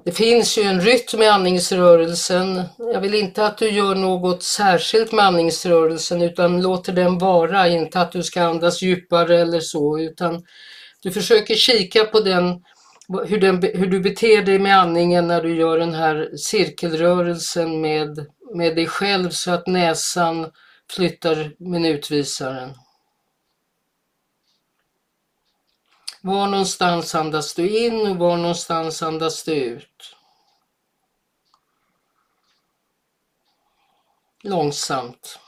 Det 0.08 0.14
finns 0.14 0.58
ju 0.58 0.62
en 0.64 0.82
rytm 0.82 1.22
i 1.22 1.28
andningsrörelsen. 1.28 2.64
Jag 2.78 3.02
vill 3.02 3.14
inte 3.14 3.46
att 3.46 3.58
du 3.58 3.70
gör 3.70 3.96
något 3.96 4.44
särskilt 4.44 5.12
med 5.12 5.26
andningsrörelsen 5.26 6.22
utan 6.22 6.62
låter 6.62 6.94
den 6.94 7.18
vara, 7.18 7.68
inte 7.68 8.02
att 8.02 8.12
du 8.12 8.24
ska 8.24 8.44
andas 8.44 8.82
djupare 8.82 9.42
eller 9.42 9.60
så 9.60 10.00
utan 10.00 10.44
du 11.04 11.12
försöker 11.12 11.56
kika 11.56 12.04
på 12.04 12.20
den 12.20 12.64
hur, 13.28 13.40
den, 13.40 13.62
hur 13.62 13.88
du 13.88 14.00
beter 14.00 14.42
dig 14.42 14.60
med 14.60 14.80
andningen 14.80 15.28
när 15.28 15.42
du 15.42 15.56
gör 15.56 15.80
den 15.80 15.94
här 15.94 16.30
cirkelrörelsen 16.38 17.82
med, 17.82 18.26
med 18.56 18.76
dig 18.76 18.88
själv 18.88 19.30
så 19.30 19.52
att 19.52 19.68
näsan 19.68 20.52
flyttar 20.96 21.52
minutvisaren. 21.60 22.70
Var 26.22 26.48
någonstans 26.48 27.16
andas 27.16 27.54
du 27.54 27.86
in 27.86 28.08
och 28.08 28.16
var 28.16 28.38
någonstans 28.38 29.02
andas 29.02 29.44
du 29.44 29.54
ut? 29.54 30.16
Långsamt. 34.44 35.40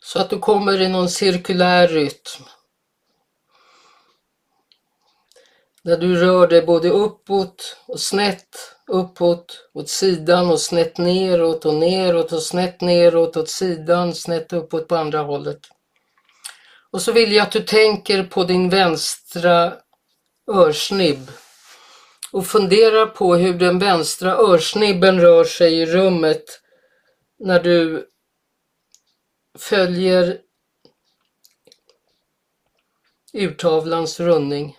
Så 0.00 0.20
att 0.20 0.30
du 0.30 0.38
kommer 0.38 0.80
i 0.80 0.88
någon 0.88 1.08
cirkulär 1.08 1.88
rytm. 1.88 2.44
Där 5.82 5.96
du 5.96 6.16
rör 6.16 6.46
dig 6.46 6.62
både 6.62 6.90
uppåt 6.90 7.76
och 7.86 8.00
snett, 8.00 8.77
uppåt, 8.88 9.68
åt 9.74 9.88
sidan 9.88 10.50
och 10.50 10.60
snett 10.60 10.98
neråt 10.98 11.64
och 11.64 11.74
neråt 11.74 12.32
och 12.32 12.42
snett 12.42 12.80
neråt 12.80 13.36
åt 13.36 13.48
sidan, 13.48 14.14
snett 14.14 14.52
uppåt 14.52 14.88
på 14.88 14.96
andra 14.96 15.18
hållet. 15.18 15.60
Och 16.90 17.02
så 17.02 17.12
vill 17.12 17.32
jag 17.32 17.42
att 17.42 17.52
du 17.52 17.62
tänker 17.62 18.24
på 18.24 18.44
din 18.44 18.68
vänstra 18.68 19.74
örsnibb 20.50 21.30
och 22.32 22.46
funderar 22.46 23.06
på 23.06 23.34
hur 23.34 23.54
den 23.54 23.78
vänstra 23.78 24.36
örsnibben 24.36 25.20
rör 25.20 25.44
sig 25.44 25.74
i 25.74 25.86
rummet 25.86 26.60
när 27.38 27.60
du 27.60 28.08
följer 29.58 30.38
urtavlans 33.32 34.20
rundning. 34.20 34.77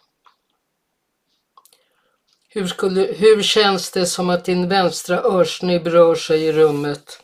Hur, 2.52 2.68
skulle, 2.68 3.02
hur 3.02 3.42
känns 3.42 3.92
det 3.92 4.06
som 4.06 4.30
att 4.30 4.46
din 4.46 4.70
vänstra 4.70 5.18
örsnibb 5.18 5.88
rör 5.88 6.16
sig 6.16 6.44
i 6.44 6.52
rummet 6.52 7.24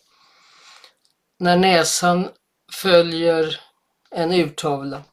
när 1.39 1.57
näsan 1.57 2.29
följer 2.71 3.59
en 4.11 4.31
urtavla? 4.33 5.03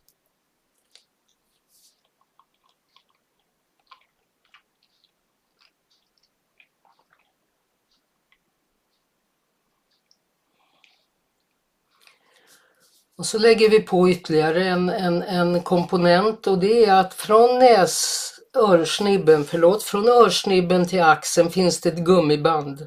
Och 13.17 13.27
så 13.27 13.39
lägger 13.39 13.69
vi 13.69 13.81
på 13.81 14.11
ytterligare 14.11 14.65
en, 14.65 14.89
en, 14.89 15.23
en 15.23 15.63
komponent 15.63 16.47
och 16.47 16.59
det 16.59 16.85
är 16.85 17.01
att 17.01 17.15
från 17.15 17.59
näs, 17.59 18.29
örsnibben, 18.57 19.45
förlåt, 19.45 19.83
från 19.83 20.09
örsnibben 20.09 20.89
till 20.89 21.03
axeln 21.03 21.51
finns 21.51 21.81
det 21.81 21.89
ett 21.89 21.99
gummiband. 21.99 22.87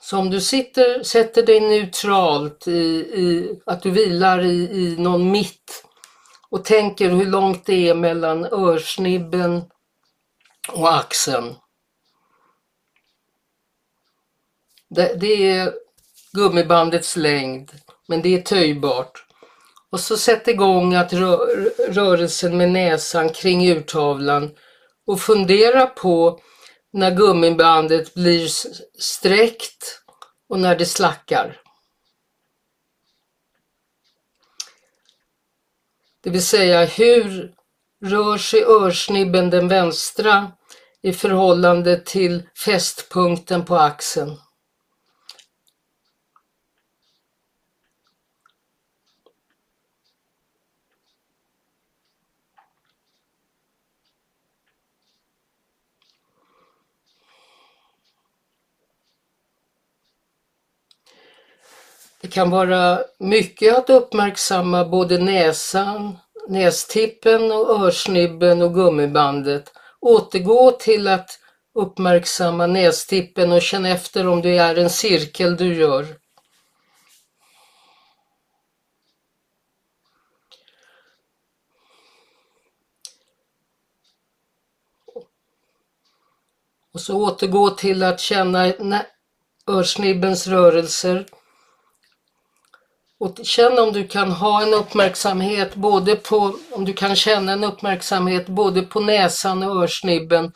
Så 0.00 0.18
om 0.18 0.30
du 0.30 0.40
sitter, 0.40 1.02
sätter 1.02 1.42
dig 1.42 1.60
neutralt 1.60 2.68
i, 2.68 2.80
i 2.98 3.60
att 3.66 3.82
du 3.82 3.90
vilar 3.90 4.44
i, 4.44 4.70
i 4.70 4.96
någon 4.98 5.30
mitt 5.30 5.84
och 6.50 6.64
tänker 6.64 7.10
hur 7.10 7.26
långt 7.26 7.66
det 7.66 7.88
är 7.88 7.94
mellan 7.94 8.44
örsnibben 8.44 9.64
och 10.72 10.94
axeln. 10.94 11.54
Det, 14.88 15.20
det 15.20 15.50
är 15.50 15.74
gummibandets 16.32 17.16
längd, 17.16 17.72
men 18.06 18.22
det 18.22 18.34
är 18.34 18.42
töjbart. 18.42 19.25
Och 19.90 20.00
så 20.00 20.16
sätt 20.16 20.48
igång 20.48 20.94
att 20.94 21.12
rö 21.12 21.36
rörelsen 21.88 22.56
med 22.56 22.70
näsan 22.70 23.28
kring 23.28 23.68
urtavlan 23.68 24.50
och 25.06 25.20
fundera 25.20 25.86
på 25.86 26.40
när 26.92 27.10
gummibandet 27.10 28.14
blir 28.14 28.48
sträckt 28.98 30.02
och 30.48 30.58
när 30.58 30.76
det 30.76 30.86
slackar. 30.86 31.60
Det 36.22 36.30
vill 36.30 36.46
säga 36.46 36.84
hur 36.84 37.54
rör 38.04 38.38
sig 38.38 38.64
örsnibben 38.64 39.50
den 39.50 39.68
vänstra 39.68 40.52
i 41.02 41.12
förhållande 41.12 42.00
till 42.00 42.48
fästpunkten 42.64 43.64
på 43.64 43.76
axeln. 43.76 44.36
Det 62.26 62.32
kan 62.32 62.50
vara 62.50 63.00
mycket 63.18 63.78
att 63.78 63.90
uppmärksamma 63.90 64.84
både 64.84 65.18
näsan, 65.18 66.18
nästippen 66.48 67.52
och 67.52 67.84
örsnibben 67.84 68.62
och 68.62 68.74
gummibandet. 68.74 69.72
Återgå 70.00 70.70
till 70.70 71.08
att 71.08 71.38
uppmärksamma 71.74 72.66
nästippen 72.66 73.52
och 73.52 73.62
känn 73.62 73.86
efter 73.86 74.26
om 74.26 74.42
det 74.42 74.58
är 74.58 74.78
en 74.78 74.90
cirkel 74.90 75.56
du 75.56 75.74
gör. 75.74 76.06
Och 86.92 87.00
så 87.00 87.16
återgå 87.16 87.70
till 87.70 88.02
att 88.02 88.20
känna 88.20 88.72
örsnibbens 89.66 90.46
rörelser 90.46 91.26
och 93.18 93.38
känn 93.42 93.78
om 93.78 93.92
du 93.92 94.08
kan 94.08 94.30
ha 94.30 94.62
en 94.62 94.74
uppmärksamhet 94.74 95.74
både 95.74 96.16
på, 96.16 96.58
om 96.72 96.84
du 96.84 96.92
kan 96.92 97.16
känna 97.16 97.52
en 97.52 97.64
uppmärksamhet 97.64 98.46
både 98.46 98.82
på 98.82 99.00
näsan 99.00 99.62
och 99.62 99.82
örsnibben. 99.82 100.52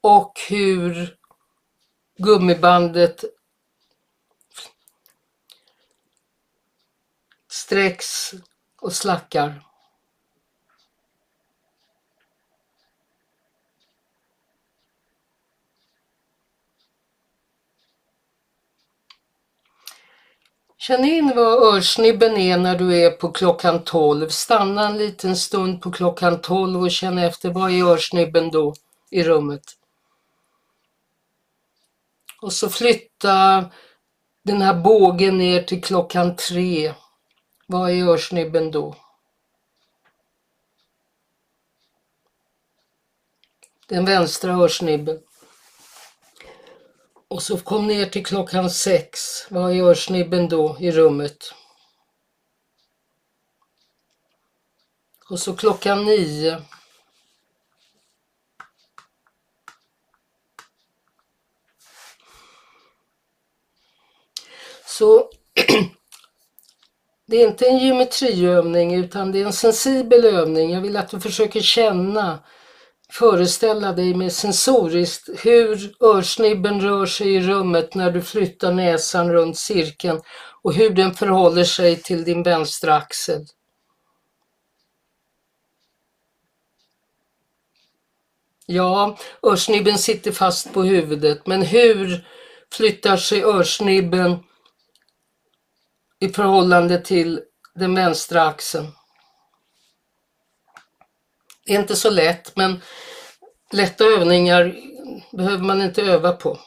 Och 0.00 0.40
hur 0.48 1.16
gummibandet 2.18 3.24
sträcks 7.48 8.34
och 8.80 8.92
slackar. 8.92 9.69
Känn 20.80 21.04
in 21.04 21.32
vad 21.36 21.74
örsnibben 21.74 22.36
är 22.36 22.58
när 22.58 22.78
du 22.78 22.98
är 22.98 23.10
på 23.10 23.32
klockan 23.32 23.84
12. 23.84 24.28
Stanna 24.28 24.86
en 24.86 24.98
liten 24.98 25.36
stund 25.36 25.82
på 25.82 25.90
klockan 25.90 26.40
12 26.40 26.82
och 26.82 26.90
känn 26.90 27.18
efter 27.18 27.50
vad 27.50 27.70
är 27.70 27.84
örsnibben 27.84 28.50
då 28.50 28.74
i 29.10 29.22
rummet. 29.22 29.62
Och 32.40 32.52
så 32.52 32.70
flytta 32.70 33.64
den 34.42 34.62
här 34.62 34.74
bågen 34.74 35.38
ner 35.38 35.62
till 35.62 35.82
klockan 35.82 36.36
3. 36.36 36.94
Vad 37.66 37.90
är 37.90 38.08
örsnibben 38.08 38.70
då? 38.70 38.96
Den 43.86 44.04
vänstra 44.04 44.52
örsnibben. 44.52 45.18
Och 47.30 47.42
så 47.42 47.58
kom 47.58 47.86
ner 47.86 48.06
till 48.06 48.26
klockan 48.26 48.70
sex. 48.70 49.20
Vad 49.50 49.74
gör 49.74 49.94
snibben 49.94 50.48
då 50.48 50.76
i 50.80 50.90
rummet? 50.90 51.54
Och 55.28 55.38
så 55.38 55.56
klockan 55.56 56.04
nio. 56.04 56.62
Så 64.86 65.30
det 67.26 67.36
är 67.36 67.48
inte 67.48 67.66
en 67.66 67.78
geometriövning 67.78 68.94
utan 68.94 69.32
det 69.32 69.40
är 69.40 69.46
en 69.46 69.52
sensibel 69.52 70.24
övning. 70.24 70.70
Jag 70.70 70.80
vill 70.80 70.96
att 70.96 71.10
du 71.10 71.20
försöker 71.20 71.60
känna 71.60 72.38
föreställa 73.12 73.92
dig 73.92 74.14
med 74.14 74.32
sensoriskt 74.32 75.28
hur 75.44 75.94
örsnibben 76.00 76.80
rör 76.80 77.06
sig 77.06 77.34
i 77.34 77.40
rummet 77.40 77.94
när 77.94 78.10
du 78.10 78.22
flyttar 78.22 78.72
näsan 78.72 79.32
runt 79.32 79.58
cirkeln 79.58 80.20
och 80.62 80.74
hur 80.74 80.90
den 80.90 81.14
förhåller 81.14 81.64
sig 81.64 81.96
till 81.96 82.24
din 82.24 82.42
vänstra 82.42 82.94
axel. 82.94 83.46
Ja, 88.66 89.18
örsnibben 89.42 89.98
sitter 89.98 90.32
fast 90.32 90.72
på 90.72 90.82
huvudet, 90.82 91.46
men 91.46 91.62
hur 91.62 92.28
flyttar 92.72 93.16
sig 93.16 93.44
örsnibben 93.44 94.36
i 96.20 96.28
förhållande 96.28 97.00
till 97.00 97.40
den 97.74 97.94
vänstra 97.94 98.42
axeln? 98.42 98.86
Det 101.70 101.74
är 101.74 101.80
inte 101.80 101.96
så 101.96 102.10
lätt, 102.10 102.56
men 102.56 102.82
lätta 103.72 104.04
övningar 104.04 104.76
behöver 105.32 105.64
man 105.64 105.82
inte 105.82 106.02
öva 106.02 106.32
på. 106.32 106.58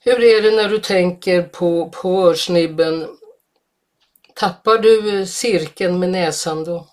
Hur 0.00 0.22
är 0.22 0.42
det 0.42 0.50
när 0.50 0.68
du 0.68 0.78
tänker 0.78 1.42
på, 1.42 1.90
på 1.90 2.28
örsnibben? 2.28 3.18
Tappar 4.34 4.78
du 4.78 5.26
cirkeln 5.26 5.98
med 5.98 6.10
näsan 6.10 6.64
då? 6.64 6.89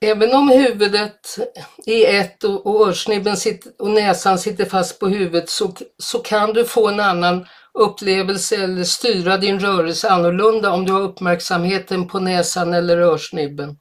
Även 0.00 0.34
om 0.34 0.48
huvudet 0.48 1.38
är 1.86 2.20
ett 2.20 2.44
och, 2.44 2.66
och 2.66 2.88
örsnibben 2.88 3.36
sitter, 3.36 3.72
och 3.78 3.90
näsan 3.90 4.38
sitter 4.38 4.64
fast 4.64 4.98
på 4.98 5.08
huvudet 5.08 5.50
så, 5.50 5.72
så 5.98 6.18
kan 6.18 6.52
du 6.52 6.64
få 6.64 6.88
en 6.88 7.00
annan 7.00 7.46
upplevelse 7.74 8.56
eller 8.56 8.84
styra 8.84 9.36
din 9.36 9.60
rörelse 9.60 10.10
annorlunda 10.10 10.72
om 10.72 10.84
du 10.84 10.92
har 10.92 11.00
uppmärksamheten 11.00 12.08
på 12.08 12.20
näsan 12.20 12.74
eller 12.74 12.98
örsnibben. 12.98 13.76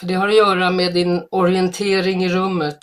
För 0.00 0.06
det 0.06 0.14
har 0.14 0.28
att 0.28 0.36
göra 0.36 0.70
med 0.70 0.94
din 0.94 1.26
orientering 1.30 2.24
i 2.24 2.28
rummet. 2.28 2.78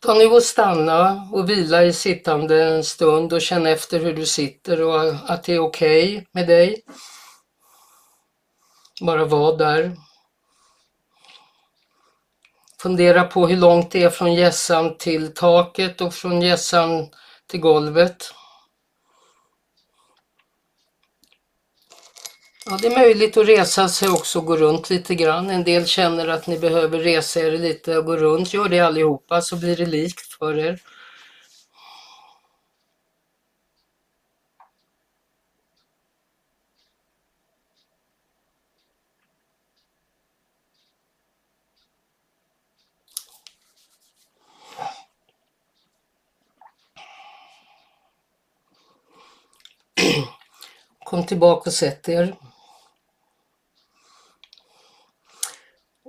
Ta 0.00 0.14
nu 0.14 0.26
och 0.26 0.42
stanna 0.42 1.28
och 1.32 1.50
vila 1.50 1.84
i 1.84 1.92
sittande 1.92 2.64
en 2.64 2.84
stund 2.84 3.32
och 3.32 3.40
känn 3.40 3.66
efter 3.66 4.00
hur 4.00 4.12
du 4.12 4.26
sitter 4.26 4.82
och 4.82 5.30
att 5.30 5.44
det 5.44 5.54
är 5.54 5.58
okej 5.58 6.16
okay 6.16 6.24
med 6.32 6.46
dig. 6.46 6.82
Bara 9.00 9.24
vara 9.24 9.56
där. 9.56 9.96
Fundera 12.80 13.24
på 13.24 13.46
hur 13.46 13.56
långt 13.56 13.90
det 13.90 14.02
är 14.02 14.10
från 14.10 14.34
gässan 14.34 14.98
till 14.98 15.34
taket 15.34 16.00
och 16.00 16.14
från 16.14 16.42
gässan 16.42 17.08
till 17.46 17.60
golvet. 17.60 18.34
Ja, 22.70 22.78
det 22.82 22.86
är 22.86 22.98
möjligt 22.98 23.36
att 23.36 23.48
resa 23.48 23.88
sig 23.88 24.08
också 24.08 24.38
och 24.38 24.46
gå 24.46 24.56
runt 24.56 24.90
lite 24.90 25.14
grann. 25.14 25.50
En 25.50 25.64
del 25.64 25.86
känner 25.86 26.28
att 26.28 26.46
ni 26.46 26.58
behöver 26.58 26.98
resa 26.98 27.40
er 27.40 27.52
lite 27.52 27.98
och 27.98 28.04
gå 28.04 28.16
runt. 28.16 28.54
Gör 28.54 28.68
det 28.68 28.80
allihopa 28.80 29.40
så 29.40 29.56
blir 29.56 29.76
det 29.76 29.86
likt 29.86 30.32
för 30.32 30.58
er. 30.58 30.80
Kom 51.18 51.26
tillbaka 51.26 51.70
och 51.70 51.74
sätt 51.74 52.08
er. 52.08 52.34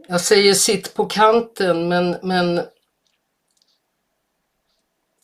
Jag 0.08 0.22
säger 0.22 0.54
sitt 0.54 0.94
på 0.94 1.06
kanten 1.06 1.88
men, 1.88 2.18
men 2.24 2.62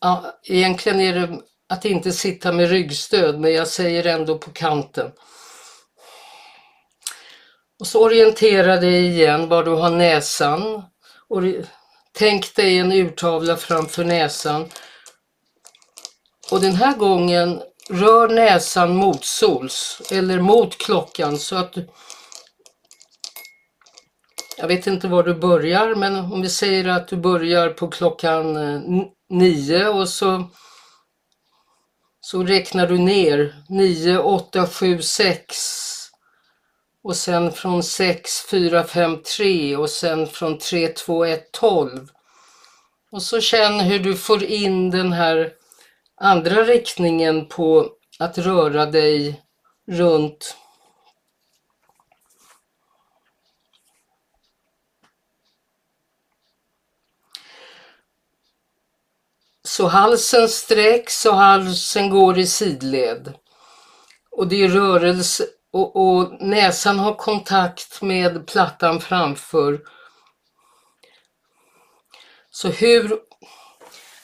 ja, 0.01 0.39
egentligen 0.43 0.99
är 0.99 1.13
det 1.13 1.41
att 1.69 1.85
inte 1.85 2.11
sitta 2.11 2.51
med 2.51 2.69
ryggstöd 2.69 3.39
men 3.39 3.53
jag 3.53 3.67
säger 3.67 4.05
ändå 4.05 4.37
på 4.37 4.51
kanten. 4.51 5.11
Och 7.79 7.87
så 7.87 8.03
orientera 8.03 8.77
dig 8.77 9.05
igen 9.07 9.49
var 9.49 9.63
du 9.63 9.71
har 9.71 9.89
näsan. 9.89 10.83
Och 11.27 11.41
tänk 12.11 12.55
dig 12.55 12.79
en 12.79 12.91
urtavla 12.91 13.57
framför 13.57 14.03
näsan. 14.03 14.69
Och 16.51 16.61
den 16.61 16.75
här 16.75 16.97
gången 16.97 17.61
rör 17.89 18.29
näsan 18.29 18.95
mot 18.95 19.25
sols 19.25 20.01
eller 20.11 20.39
mot 20.39 20.77
klockan 20.77 21.37
så 21.37 21.55
att 21.55 21.73
du 21.73 21.87
jag 24.57 24.67
vet 24.67 24.87
inte 24.87 25.07
var 25.07 25.23
du 25.23 25.33
börjar 25.33 25.95
men 25.95 26.15
om 26.15 26.41
vi 26.41 26.49
säger 26.49 26.87
att 26.87 27.07
du 27.07 27.17
börjar 27.17 27.69
på 27.69 27.87
klockan 27.87 28.55
eh, 28.55 28.81
nio 29.29 29.87
och 29.87 30.09
så 30.09 30.43
så 32.25 32.43
räknar 32.43 32.87
du 32.87 32.97
ner 32.97 33.55
9, 33.69 34.17
8, 34.17 34.67
7, 34.67 35.01
6 35.01 35.55
och 37.03 37.15
sen 37.15 37.51
från 37.51 37.83
6, 37.83 38.45
4, 38.49 38.83
5, 38.83 39.23
3 39.37 39.75
och 39.75 39.89
sen 39.89 40.27
från 40.27 40.57
3, 40.57 40.87
2, 40.87 41.25
1, 41.25 41.51
12. 41.51 42.07
Och 43.11 43.21
så 43.21 43.41
känn 43.41 43.79
hur 43.79 43.99
du 43.99 44.15
får 44.15 44.43
in 44.43 44.89
den 44.89 45.13
här 45.13 45.51
andra 46.17 46.63
riktningen 46.63 47.47
på 47.47 47.89
att 48.19 48.38
röra 48.38 48.86
dig 48.86 49.41
runt 49.88 50.56
Så 59.75 59.88
halsen 59.88 60.49
sträcks 60.49 61.25
och 61.25 61.36
halsen 61.36 62.10
går 62.10 62.38
i 62.38 62.47
sidled. 62.47 63.34
Och 64.32 64.47
det 64.47 64.63
är 64.63 64.69
rörelse 64.69 65.45
och, 65.71 65.95
och 65.95 66.41
näsan 66.41 66.99
har 66.99 67.15
kontakt 67.15 68.01
med 68.01 68.47
plattan 68.47 69.01
framför. 69.01 69.82
Så 72.51 72.67
hur 72.67 73.19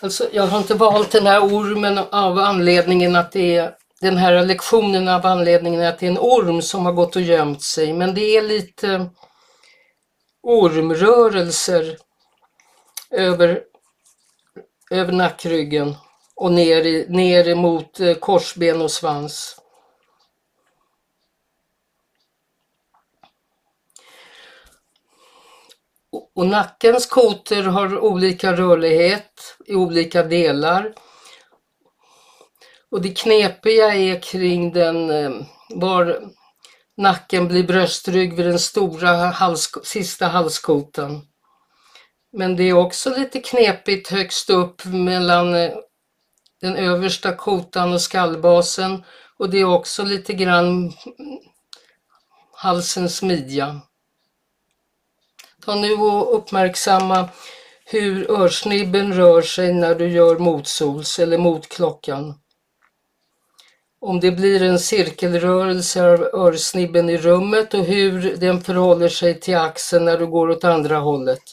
Alltså, 0.04 0.30
jag 0.32 0.48
har 0.48 0.58
inte 0.58 0.74
valt 0.74 1.12
den 1.12 1.28
här 1.28 1.42
ormen 1.42 1.98
av 1.98 2.40
anledningen 2.40 3.16
att 3.16 3.32
det 3.32 3.56
är 3.56 3.76
den 4.02 4.18
här 4.18 4.46
lektionen 4.46 5.08
av 5.08 5.26
anledningen 5.26 5.82
att 5.82 6.00
det 6.00 6.06
är 6.06 6.12
en 6.12 6.18
orm 6.18 6.62
som 6.62 6.86
har 6.86 6.94
gått 6.94 7.16
och 7.16 7.22
gömt 7.22 7.62
sig. 7.62 7.94
Men 7.94 8.14
det 8.16 8.38
är 8.38 8.42
lite 8.42 9.10
ormrörelser 10.44 11.98
över, 13.12 13.62
över 14.92 15.12
nackryggen 15.12 15.96
och 16.36 16.52
ner, 16.52 16.86
i, 16.86 17.06
ner 17.10 17.48
emot 17.48 18.00
eh, 18.00 18.14
korsben 18.14 18.82
och 18.82 18.92
svans. 18.92 19.61
Och 26.36 26.48
nackens 26.48 27.06
kotor 27.06 27.64
har 27.64 28.00
olika 28.00 28.54
rörlighet 28.54 29.58
i 29.66 29.76
olika 29.76 30.24
delar. 30.24 30.94
Och 32.92 33.02
det 33.02 33.18
knepiga 33.18 33.94
är 33.96 34.22
kring 34.22 34.74
den, 34.74 35.10
eh, 35.10 35.32
var 35.70 36.22
nacken 36.98 37.48
blir 37.48 37.64
bröstrygg 37.64 38.34
vid 38.36 38.46
den 38.46 38.60
stora 38.60 39.14
hals, 39.14 39.72
sista 39.84 40.28
halskotan. 40.28 41.22
Men 42.34 42.56
det 42.56 42.64
är 42.64 42.74
också 42.74 43.10
lite 43.10 43.40
knepigt 43.40 44.12
högst 44.12 44.50
upp 44.50 44.86
mellan 44.86 45.56
eh, 45.56 45.72
den 46.62 46.76
översta 46.76 47.36
kotan 47.36 47.94
och 47.94 48.02
skallbasen 48.02 49.04
och 49.38 49.50
det 49.50 49.58
är 49.58 49.66
också 49.66 50.04
lite 50.04 50.34
grann 50.34 50.94
halsens 52.54 53.22
midja. 53.22 53.82
Ta 55.66 55.76
nu 55.76 55.94
och 55.94 56.36
uppmärksamma 56.38 57.30
hur 57.86 58.32
örsnibben 58.32 59.14
rör 59.14 59.42
sig 59.42 59.74
när 59.74 59.96
du 59.96 60.08
gör 60.08 60.38
motsols 60.38 61.20
eller 61.20 61.38
mot 61.38 61.70
klockan. 61.70 62.34
Om 64.02 64.20
det 64.20 64.32
blir 64.32 64.64
en 64.64 64.80
cirkelrörelse 64.80 66.04
av 66.04 66.22
örsnibben 66.22 67.10
i 67.10 67.18
rummet 67.18 67.74
och 67.74 67.84
hur 67.86 68.36
den 68.36 68.62
förhåller 68.62 69.10
sig 69.10 69.40
till 69.40 69.58
axeln 69.58 70.06
när 70.06 70.18
du 70.18 70.28
går 70.28 70.50
åt 70.50 70.64
andra 70.64 70.98
hållet. 70.98 71.44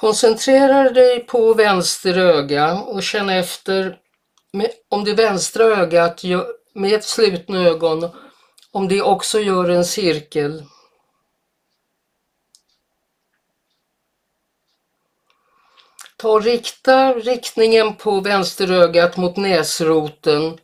Koncentrera 0.00 0.90
dig 0.90 1.26
på 1.26 1.54
vänster 1.54 2.18
öga 2.18 2.74
och 2.74 3.02
känn 3.02 3.28
efter 3.28 3.98
om 4.88 5.04
det 5.04 5.14
vänstra 5.14 5.64
ögat 5.64 6.24
med 6.24 6.46
med 6.74 7.04
slutna 7.04 7.58
ögon, 7.58 8.10
om 8.70 8.88
det 8.88 9.02
också 9.02 9.40
gör 9.40 9.68
en 9.68 9.84
cirkel. 9.84 10.64
Ta 16.16 16.28
och 16.32 16.42
rikta 16.42 17.14
riktningen 17.14 17.94
på 17.94 18.20
vänsterögat 18.20 19.16
mot 19.16 19.36
näsroten 19.36 20.58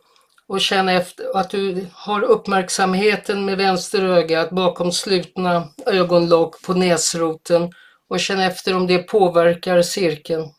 och 0.47 0.61
känn 0.61 0.89
efter 0.89 1.37
att 1.37 1.49
du 1.49 1.87
har 1.93 2.21
uppmärksamheten 2.21 3.45
med 3.45 3.57
vänsterögat 3.57 4.49
bakom 4.49 4.91
slutna 4.91 5.67
ögonlock 5.85 6.61
på 6.61 6.73
näsroten 6.73 7.73
och 8.07 8.19
känn 8.19 8.39
efter 8.39 8.75
om 8.75 8.87
det 8.87 8.97
påverkar 8.99 9.81
cirkeln. 9.81 10.53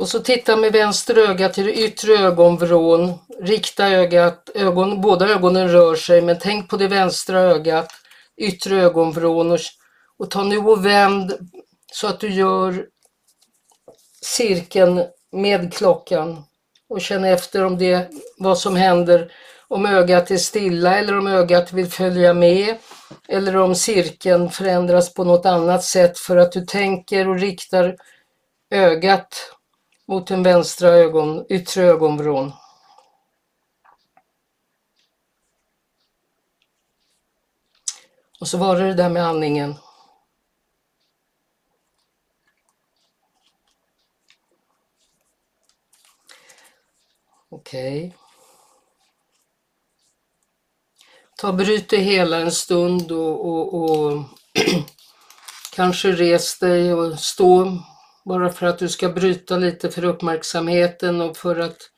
Och 0.00 0.08
så 0.08 0.20
titta 0.20 0.56
med 0.56 0.72
vänster 0.72 1.18
öga 1.18 1.48
till 1.48 1.66
det 1.66 1.74
yttre 1.74 2.12
ögonvrån. 2.12 3.18
Rikta 3.40 3.88
ögat, 3.88 4.50
ögon, 4.54 5.00
båda 5.00 5.28
ögonen 5.28 5.68
rör 5.68 5.96
sig 5.96 6.22
men 6.22 6.38
tänk 6.38 6.70
på 6.70 6.76
det 6.76 6.88
vänstra 6.88 7.40
ögat, 7.40 7.92
yttre 8.36 8.76
ögonvrån 8.76 9.52
och, 9.52 9.58
och 10.16 10.30
ta 10.30 10.42
nu 10.42 10.58
och 10.58 10.86
vänd 10.86 11.50
så 11.92 12.06
att 12.06 12.20
du 12.20 12.28
gör 12.28 12.86
cirkeln 14.22 15.04
med 15.32 15.74
klockan 15.74 16.44
och 16.88 17.00
känn 17.00 17.24
efter 17.24 17.64
om 17.64 17.78
det, 17.78 18.10
vad 18.38 18.58
som 18.58 18.76
händer 18.76 19.32
om 19.70 19.86
ögat 19.86 20.30
är 20.30 20.36
stilla 20.36 20.98
eller 20.98 21.18
om 21.18 21.26
ögat 21.26 21.72
vill 21.72 21.90
följa 21.90 22.34
med 22.34 22.76
eller 23.28 23.56
om 23.56 23.74
cirkeln 23.74 24.50
förändras 24.50 25.14
på 25.14 25.24
något 25.24 25.46
annat 25.46 25.84
sätt 25.84 26.18
för 26.18 26.36
att 26.36 26.52
du 26.52 26.66
tänker 26.66 27.28
och 27.28 27.38
riktar 27.38 27.96
ögat 28.70 29.56
mot 30.06 30.26
den 30.26 30.42
vänstra 30.42 30.88
ögon, 30.88 31.46
yttre 31.48 31.82
ögonvrån. 31.82 32.52
Och 38.40 38.48
så 38.48 38.58
var 38.58 38.76
det 38.76 38.86
det 38.86 38.94
där 38.94 39.08
med 39.08 39.26
andningen. 39.26 39.74
Okej. 47.48 48.06
Okay. 48.06 48.29
Ta 51.40 51.52
bryt 51.52 51.88
det 51.88 51.96
hela 51.96 52.36
en 52.36 52.52
stund 52.52 53.12
och, 53.12 53.48
och, 53.48 53.74
och 53.74 54.24
kanske 55.74 56.12
res 56.12 56.58
dig 56.58 56.94
och 56.94 57.18
stå 57.18 57.78
bara 58.24 58.50
för 58.50 58.66
att 58.66 58.78
du 58.78 58.88
ska 58.88 59.08
bryta 59.08 59.56
lite 59.56 59.90
för 59.90 60.04
uppmärksamheten 60.04 61.20
och 61.20 61.36
för 61.36 61.60
att 61.60 61.90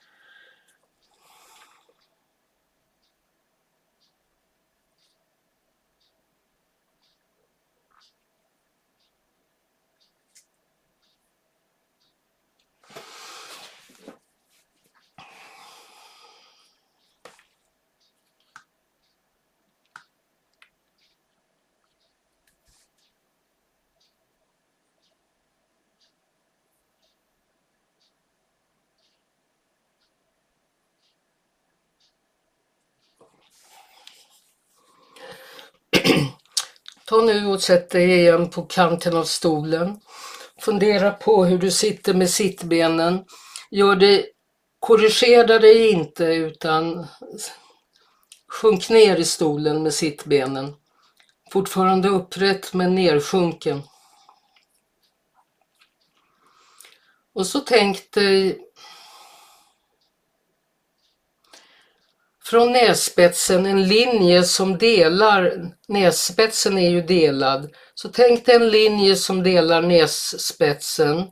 Ta 37.12 37.20
nu 37.20 37.46
och 37.46 37.51
sätt 37.62 37.90
dig 37.90 38.10
igen 38.10 38.50
på 38.50 38.62
kanten 38.62 39.16
av 39.16 39.24
stolen. 39.24 40.00
Fundera 40.60 41.10
på 41.10 41.44
hur 41.44 41.58
du 41.58 41.70
sitter 41.70 42.14
med 42.14 42.30
sittbenen. 42.30 43.24
Gör 43.70 43.96
det, 43.96 44.26
korrigera 44.78 45.58
dig 45.58 45.90
inte 45.90 46.24
utan 46.24 47.06
sjunk 48.48 48.88
ner 48.88 49.16
i 49.16 49.24
stolen 49.24 49.82
med 49.82 49.94
sittbenen. 49.94 50.74
Fortfarande 51.52 52.08
upprätt 52.08 52.74
men 52.74 52.94
nersjunken. 52.94 53.82
Och 57.34 57.46
så 57.46 57.60
tänk 57.60 58.12
dig 58.12 58.58
från 62.52 62.72
nässpetsen 62.72 63.66
en 63.66 63.88
linje 63.88 64.42
som 64.42 64.78
delar, 64.78 65.52
nässpetsen 65.88 66.78
är 66.78 66.90
ju 66.90 67.02
delad, 67.02 67.70
så 67.94 68.08
tänk 68.08 68.46
dig 68.46 68.54
en 68.56 68.68
linje 68.68 69.16
som 69.16 69.42
delar 69.42 69.82
nässpetsen 69.82 71.30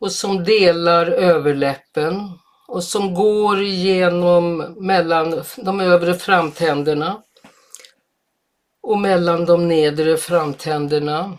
och 0.00 0.12
som 0.12 0.44
delar 0.44 1.06
överläppen 1.06 2.38
och 2.68 2.84
som 2.84 3.14
går 3.14 3.62
igenom 3.62 4.56
mellan 4.86 5.42
de 5.56 5.80
övre 5.80 6.14
framtänderna 6.14 7.22
och 8.82 8.98
mellan 8.98 9.44
de 9.44 9.68
nedre 9.68 10.16
framtänderna 10.16 11.38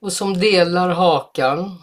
och 0.00 0.12
som 0.12 0.40
delar 0.40 0.88
hakan 0.88 1.78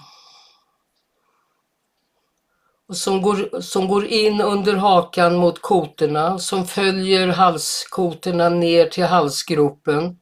som 2.93 3.21
går, 3.21 3.61
som 3.61 3.87
går 3.87 4.05
in 4.05 4.41
under 4.41 4.75
hakan 4.75 5.35
mot 5.35 5.61
kotorna, 5.61 6.39
som 6.39 6.67
följer 6.67 7.27
halskotorna 7.27 8.49
ner 8.49 8.85
till 8.85 9.03
halsgropen. 9.05 10.19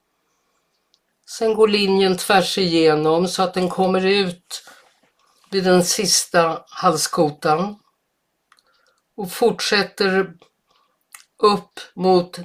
Sen 1.30 1.54
går 1.54 1.68
linjen 1.68 2.18
tvärs 2.18 2.58
igenom 2.58 3.28
så 3.28 3.44
att 3.44 3.54
den 3.54 3.70
kommer 3.70 4.06
ut 4.06 4.64
vid 5.52 5.64
den 5.64 5.84
sista 5.84 6.64
halskotan 6.70 7.80
och 9.16 9.32
fortsätter 9.32 10.34
upp 11.38 11.80
mot 11.94 12.40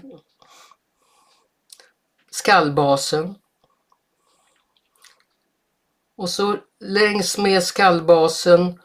skallbasen. 2.31 3.35
Och 6.17 6.31
så 6.31 6.57
längs 6.81 7.39
med 7.39 7.63
skallbasen 7.63 8.81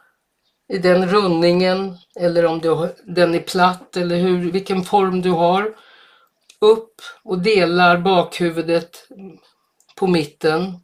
i 0.68 0.78
den 0.78 1.10
rundningen 1.10 1.98
eller 2.20 2.46
om 2.46 2.60
du, 2.60 2.96
den 3.04 3.36
är 3.36 3.40
platt 3.40 3.98
eller 3.98 4.18
hur, 4.18 4.52
vilken 4.52 4.84
form 4.84 5.22
du 5.22 5.32
har. 5.32 5.76
Upp 6.60 7.02
och 7.24 7.40
delar 7.40 7.98
bakhuvudet 7.98 9.08
på 9.96 10.08
mitten. 10.08 10.80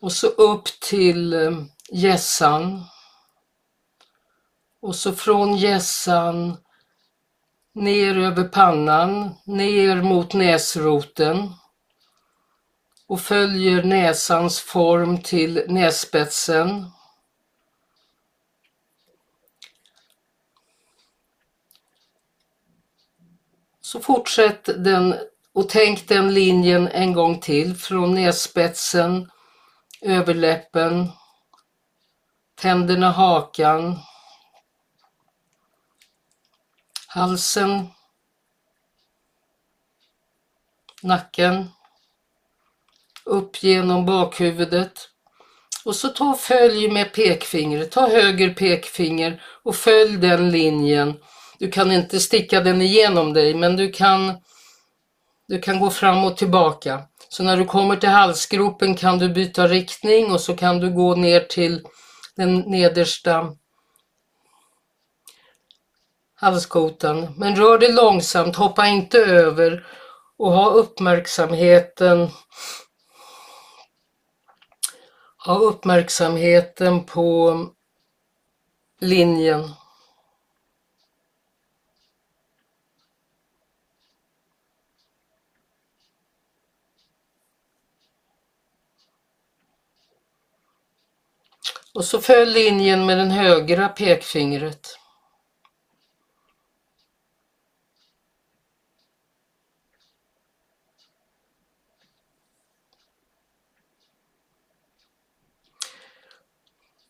Och 0.00 0.12
så 0.12 0.26
upp 0.26 0.64
till 0.80 1.32
eh, 1.32 1.62
gässan. 1.90 2.84
Och 4.82 4.96
så 4.96 5.12
från 5.12 5.56
gässan 5.56 6.56
ner 7.74 8.18
över 8.18 8.44
pannan, 8.44 9.34
ner 9.44 10.02
mot 10.02 10.34
näsroten 10.34 11.52
och 13.06 13.20
följer 13.20 13.82
näsans 13.82 14.60
form 14.60 15.22
till 15.22 15.64
nässpetsen 15.68 16.90
Så 23.92 24.00
fortsätt 24.00 24.84
den 24.84 25.14
och 25.52 25.68
tänk 25.68 26.08
den 26.08 26.34
linjen 26.34 26.88
en 26.88 27.12
gång 27.12 27.40
till 27.40 27.76
från 27.76 28.14
nässpetsen, 28.14 29.30
överläppen, 30.00 31.08
tänderna, 32.54 33.10
hakan, 33.10 33.98
halsen, 37.06 37.86
nacken, 41.02 41.70
upp 43.24 43.62
genom 43.62 44.06
bakhuvudet. 44.06 45.08
Och 45.84 45.96
så 45.96 46.08
ta 46.08 46.30
och 46.30 46.40
följ 46.40 46.90
med 46.90 47.12
pekfingret, 47.12 47.92
ta 47.92 48.08
höger 48.08 48.54
pekfinger 48.54 49.42
och 49.62 49.76
följ 49.76 50.16
den 50.16 50.50
linjen 50.50 51.16
du 51.60 51.70
kan 51.70 51.92
inte 51.92 52.20
sticka 52.20 52.60
den 52.60 52.82
igenom 52.82 53.32
dig 53.32 53.54
men 53.54 53.76
du 53.76 53.92
kan, 53.92 54.32
du 55.48 55.60
kan 55.60 55.80
gå 55.80 55.90
fram 55.90 56.24
och 56.24 56.36
tillbaka. 56.36 57.02
Så 57.28 57.42
när 57.42 57.56
du 57.56 57.64
kommer 57.64 57.96
till 57.96 58.08
halsgropen 58.08 58.94
kan 58.94 59.18
du 59.18 59.28
byta 59.28 59.66
riktning 59.68 60.32
och 60.32 60.40
så 60.40 60.56
kan 60.56 60.78
du 60.78 60.90
gå 60.90 61.14
ner 61.14 61.40
till 61.40 61.86
den 62.36 62.58
nedersta 62.58 63.56
halskotan. 66.34 67.34
Men 67.36 67.56
rör 67.56 67.78
dig 67.78 67.92
långsamt, 67.92 68.56
hoppa 68.56 68.86
inte 68.86 69.18
över 69.18 69.86
och 70.36 70.52
ha 70.52 70.70
uppmärksamheten 70.70 72.30
ha 75.46 75.58
uppmärksamheten 75.58 77.04
på 77.04 77.56
linjen. 79.00 79.70
Och 91.94 92.04
så 92.04 92.20
följ 92.20 92.52
linjen 92.52 93.06
med 93.06 93.18
den 93.18 93.30
högra 93.30 93.88
pekfingret. 93.88 94.96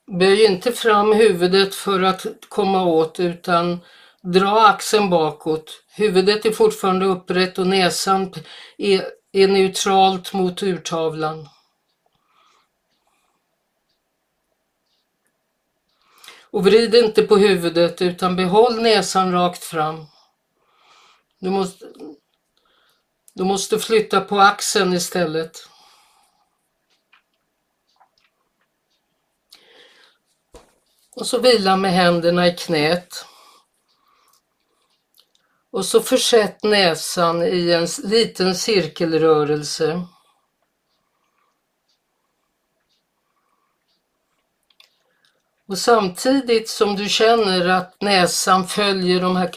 Böj 0.07 0.45
inte 0.45 0.73
fram 0.73 1.13
huvudet 1.13 1.75
för 1.75 2.03
att 2.03 2.27
komma 2.49 2.85
åt 2.85 3.21
utan 3.21 3.81
dra 4.23 4.67
axeln 4.67 5.11
bakåt. 5.11 5.83
Huvudet 5.97 6.47
är 6.47 6.51
fortfarande 6.51 7.07
upprätt 7.07 7.59
och 7.59 7.67
näsan 7.67 8.33
är, 8.79 9.05
är 9.33 9.49
neutralt 9.49 10.33
mot 10.33 10.63
urtavlan. 10.63 11.49
Och 16.51 16.65
vrid 16.65 16.95
inte 16.95 17.23
på 17.23 17.37
huvudet 17.37 18.03
utan 18.03 18.37
behåll 18.37 18.83
näsan 18.83 19.33
rakt 19.33 19.65
fram. 19.65 20.07
Du 21.39 21.51
måste, 21.51 21.85
du 23.35 23.45
måste 23.45 23.79
flytta 23.79 24.21
på 24.21 24.41
axeln 24.41 24.93
istället. 24.93 25.69
Och 31.17 31.27
så 31.27 31.39
vila 31.39 31.77
med 31.77 31.93
händerna 31.93 32.47
i 32.47 32.57
knät. 32.57 33.25
Och 35.71 35.85
så 35.85 36.01
försätt 36.01 36.63
näsan 36.63 37.43
i 37.43 37.71
en 37.71 37.87
liten 38.05 38.55
cirkelrörelse. 38.55 40.07
Och 45.71 45.79
samtidigt 45.79 46.69
som 46.69 46.97
du 46.97 47.09
känner 47.09 47.69
att 47.69 47.97
näsan 48.01 48.67
följer 48.67 49.21
de 49.21 49.37
här 49.37 49.51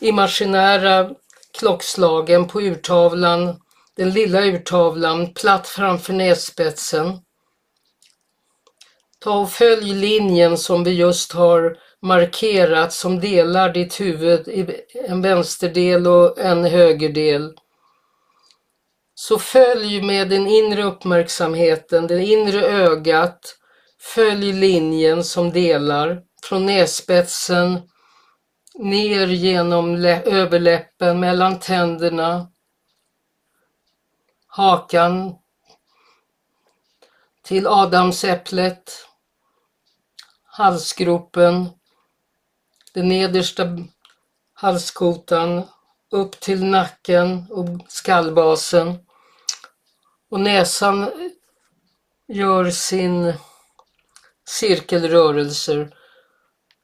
imaginära 0.00 1.10
klockslagen 1.58 2.48
på 2.48 2.60
urtavlan, 2.60 3.60
den 3.96 4.10
lilla 4.10 4.44
urtavlan 4.44 5.34
platt 5.34 5.68
framför 5.68 6.12
nässpetsen. 6.12 7.18
Ta 9.18 9.38
och 9.38 9.50
följ 9.50 9.94
linjen 9.94 10.58
som 10.58 10.84
vi 10.84 10.90
just 10.90 11.32
har 11.32 11.78
markerat 12.02 12.92
som 12.92 13.20
delar 13.20 13.72
ditt 13.72 14.00
huvud 14.00 14.48
i 14.48 14.66
en 15.08 15.22
vänsterdel 15.22 16.06
och 16.06 16.38
en 16.38 16.64
högerdel. 16.64 17.54
Så 19.14 19.38
följ 19.38 20.02
med 20.02 20.28
den 20.28 20.46
inre 20.46 20.82
uppmärksamheten, 20.82 22.06
det 22.06 22.24
inre 22.24 22.66
ögat, 22.66 23.58
Följ 24.00 24.52
linjen 24.52 25.24
som 25.24 25.52
delar 25.52 26.22
från 26.42 26.66
nässpetsen 26.66 27.90
ner 28.74 29.26
genom 29.26 30.04
överläppen, 30.04 31.20
mellan 31.20 31.58
tänderna, 31.58 32.50
hakan 34.46 35.34
till 37.42 37.66
adamsäpplet, 37.66 39.06
halsgropen, 40.44 41.68
den 42.92 43.08
nedersta 43.08 43.64
halskotan, 44.54 45.62
upp 46.10 46.40
till 46.40 46.64
nacken 46.64 47.46
och 47.50 47.68
skallbasen. 47.88 48.98
Och 50.30 50.40
näsan 50.40 51.10
gör 52.28 52.70
sin 52.70 53.34
cirkelrörelser 54.48 55.94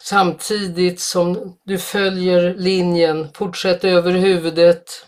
samtidigt 0.03 1.01
som 1.01 1.59
du 1.65 1.79
följer 1.79 2.55
linjen. 2.55 3.33
Fortsätt 3.35 3.85
över 3.85 4.13
huvudet 4.13 5.07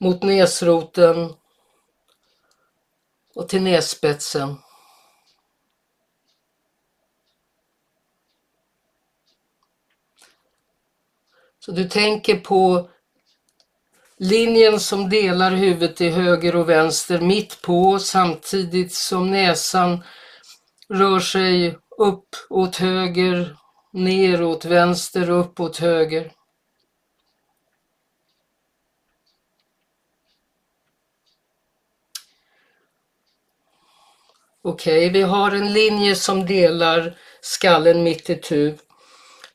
mot 0.00 0.22
näsroten 0.22 1.34
och 3.34 3.48
till 3.48 3.62
nässpetsen. 3.62 4.56
Så 11.58 11.72
du 11.72 11.88
tänker 11.88 12.40
på 12.40 12.90
Linjen 14.20 14.80
som 14.80 15.08
delar 15.08 15.50
huvudet 15.50 15.96
till 15.96 16.12
höger 16.12 16.56
och 16.56 16.68
vänster 16.68 17.20
mitt 17.20 17.62
på 17.62 17.98
samtidigt 17.98 18.92
som 18.94 19.30
näsan 19.30 20.04
rör 20.88 21.20
sig 21.20 21.78
upp 21.98 22.28
åt 22.50 22.76
höger, 22.76 23.56
ner 23.92 24.42
åt 24.42 24.64
vänster 24.64 25.30
upp 25.30 25.60
åt 25.60 25.76
höger. 25.76 26.32
Okej, 34.62 35.08
okay, 35.08 35.10
vi 35.10 35.22
har 35.22 35.50
en 35.50 35.72
linje 35.72 36.14
som 36.14 36.46
delar 36.46 37.18
skallen 37.40 38.02
mitt 38.02 38.30
i 38.30 38.36
tu. 38.36 38.78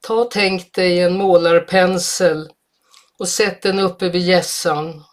Ta 0.01 0.13
och 0.13 0.31
tänk 0.31 0.73
dig 0.73 0.99
en 0.99 1.17
målarpensel 1.17 2.52
och 3.23 3.29
sätt 3.29 3.61
den 3.61 3.79
uppe 3.79 4.09
vid 4.09 4.21
gässan. 4.21 5.03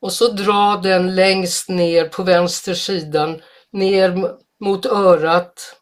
Och 0.00 0.12
så 0.12 0.28
dra 0.28 0.76
den 0.76 1.14
längst 1.14 1.68
ner 1.68 2.08
på 2.08 2.22
vänster 2.22 2.74
sidan, 2.74 3.42
ner 3.70 4.34
mot 4.60 4.86
örat, 4.86 5.76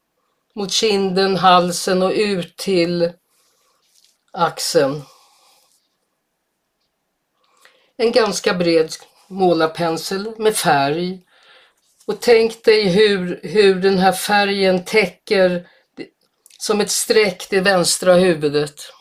mot 0.55 0.73
kinden, 0.73 1.37
halsen 1.37 2.03
och 2.03 2.12
ut 2.14 2.57
till 2.57 3.12
axeln. 4.33 5.03
En 7.97 8.12
ganska 8.12 8.55
bred 8.55 8.92
målarpensel 9.29 10.35
med 10.38 10.57
färg. 10.57 11.21
Och 12.07 12.21
tänk 12.21 12.64
dig 12.64 12.88
hur, 12.88 13.40
hur 13.42 13.75
den 13.75 13.99
här 13.99 14.12
färgen 14.12 14.85
täcker 14.85 15.68
som 16.59 16.81
ett 16.81 16.90
streck 16.90 17.47
det 17.51 17.61
vänstra 17.61 18.14
huvudet. 18.14 18.92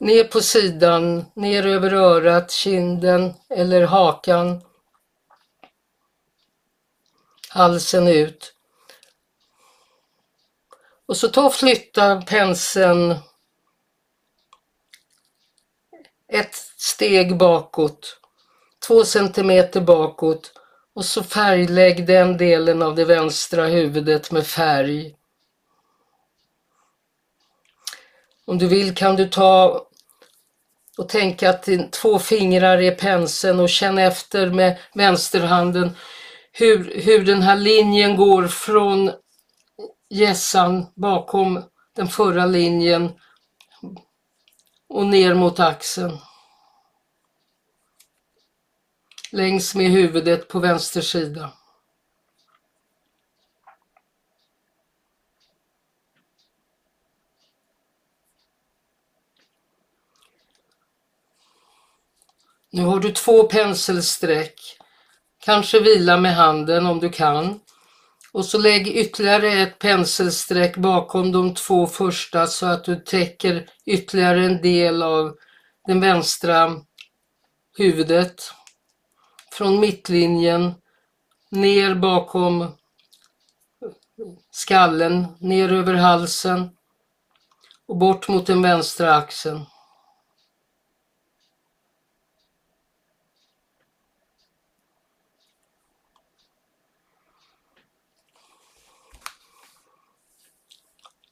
Ner 0.00 0.24
på 0.24 0.40
sidan, 0.40 1.24
ner 1.34 1.66
över 1.66 1.92
örat, 1.92 2.50
kinden 2.50 3.34
eller 3.48 3.82
hakan. 3.82 4.62
Halsen 7.48 8.08
ut. 8.08 8.54
Och 11.06 11.16
så 11.16 11.28
ta 11.28 11.46
och 11.46 11.54
flytta 11.54 12.22
penseln 12.22 13.14
ett 16.28 16.54
steg 16.76 17.36
bakåt, 17.36 18.20
två 18.86 19.04
centimeter 19.04 19.80
bakåt 19.80 20.52
och 20.94 21.04
så 21.04 21.22
färglägg 21.22 22.06
den 22.06 22.36
delen 22.36 22.82
av 22.82 22.94
det 22.94 23.04
vänstra 23.04 23.66
huvudet 23.66 24.30
med 24.30 24.46
färg. 24.46 25.16
Om 28.44 28.58
du 28.58 28.66
vill 28.66 28.94
kan 28.94 29.16
du 29.16 29.28
ta 29.28 29.86
och 30.98 31.08
tänka 31.08 31.50
att 31.50 31.68
två 31.92 32.18
fingrar 32.18 32.78
är 32.82 32.94
penseln 32.94 33.60
och 33.60 33.68
känna 33.68 34.02
efter 34.02 34.50
med 34.50 34.78
vänsterhanden 34.94 35.96
hur, 36.52 37.00
hur 37.00 37.24
den 37.24 37.42
här 37.42 37.56
linjen 37.56 38.16
går 38.16 38.46
från 38.46 39.10
gässan 40.10 40.86
bakom 40.96 41.62
den 41.96 42.08
förra 42.08 42.46
linjen 42.46 43.12
och 44.88 45.06
ner 45.06 45.34
mot 45.34 45.60
axeln. 45.60 46.18
Längs 49.32 49.74
med 49.74 49.90
huvudet 49.90 50.48
på 50.48 50.58
vänster 50.58 51.00
sida. 51.00 51.52
Nu 62.72 62.84
har 62.84 63.00
du 63.00 63.12
två 63.12 63.42
penselsträck 63.42 64.80
Kanske 65.44 65.80
vila 65.80 66.16
med 66.16 66.34
handen 66.34 66.86
om 66.86 67.00
du 67.00 67.10
kan. 67.10 67.60
Och 68.32 68.44
så 68.44 68.58
lägg 68.58 68.88
ytterligare 68.88 69.52
ett 69.52 69.78
penselsträck 69.78 70.76
bakom 70.76 71.32
de 71.32 71.54
två 71.54 71.86
första 71.86 72.46
så 72.46 72.66
att 72.66 72.84
du 72.84 72.96
täcker 72.96 73.70
ytterligare 73.86 74.44
en 74.44 74.62
del 74.62 75.02
av 75.02 75.36
den 75.86 76.00
vänstra 76.00 76.80
huvudet. 77.78 78.52
Från 79.52 79.80
mittlinjen 79.80 80.74
ner 81.50 81.94
bakom 81.94 82.72
skallen, 84.50 85.26
ner 85.40 85.72
över 85.72 85.94
halsen 85.94 86.70
och 87.88 87.96
bort 87.96 88.28
mot 88.28 88.46
den 88.46 88.62
vänstra 88.62 89.14
axeln. 89.14 89.66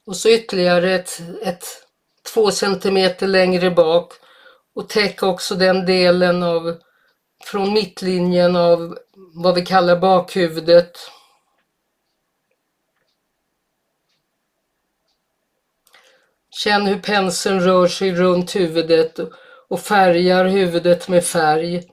Och 0.09 0.17
så 0.17 0.29
ytterligare 0.29 0.93
ett, 0.93 1.21
ett 1.43 1.65
två 2.33 2.51
centimeter 2.51 3.27
längre 3.27 3.71
bak 3.71 4.13
och 4.75 4.89
täck 4.89 5.23
också 5.23 5.55
den 5.55 5.85
delen 5.85 6.43
av 6.43 6.77
från 7.43 7.73
mittlinjen 7.73 8.55
av 8.55 8.97
vad 9.43 9.55
vi 9.55 9.65
kallar 9.65 9.99
bakhuvudet. 9.99 10.91
Känn 16.51 16.85
hur 16.85 16.99
penseln 16.99 17.59
rör 17.59 17.87
sig 17.87 18.11
runt 18.11 18.55
huvudet 18.55 19.19
och 19.69 19.79
färgar 19.79 20.45
huvudet 20.45 21.07
med 21.07 21.25
färg. 21.25 21.83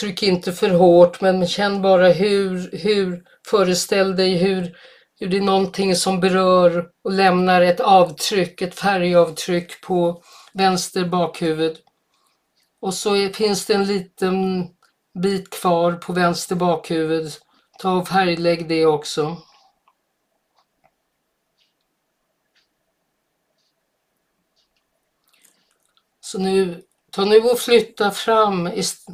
Tryck 0.00 0.22
inte 0.22 0.52
för 0.52 0.70
hårt 0.70 1.20
men 1.20 1.46
känn 1.46 1.82
bara 1.82 2.08
hur, 2.08 2.70
hur 2.72 3.22
föreställ 3.46 4.16
dig 4.16 4.36
hur 4.36 4.76
det 5.18 5.36
är 5.36 5.40
någonting 5.40 5.96
som 5.96 6.20
berör 6.20 6.88
och 7.04 7.12
lämnar 7.12 7.62
ett 7.62 7.80
avtryck, 7.80 8.62
ett 8.62 8.74
färgavtryck 8.74 9.80
på 9.80 10.22
vänster 10.52 11.04
bakhuvud. 11.04 11.76
Och 12.80 12.94
så 12.94 13.16
är, 13.16 13.32
finns 13.32 13.66
det 13.66 13.74
en 13.74 13.84
liten 13.84 14.66
bit 15.22 15.50
kvar 15.50 15.92
på 15.92 16.12
vänster 16.12 16.54
bakhuvud. 16.54 17.32
Ta 17.78 17.92
och 17.92 18.08
färglägg 18.08 18.68
det 18.68 18.86
också. 18.86 19.36
Så 26.20 26.38
nu, 26.38 26.82
ta 27.10 27.24
nu 27.24 27.38
och 27.38 27.58
flytta 27.58 28.10
fram 28.10 28.70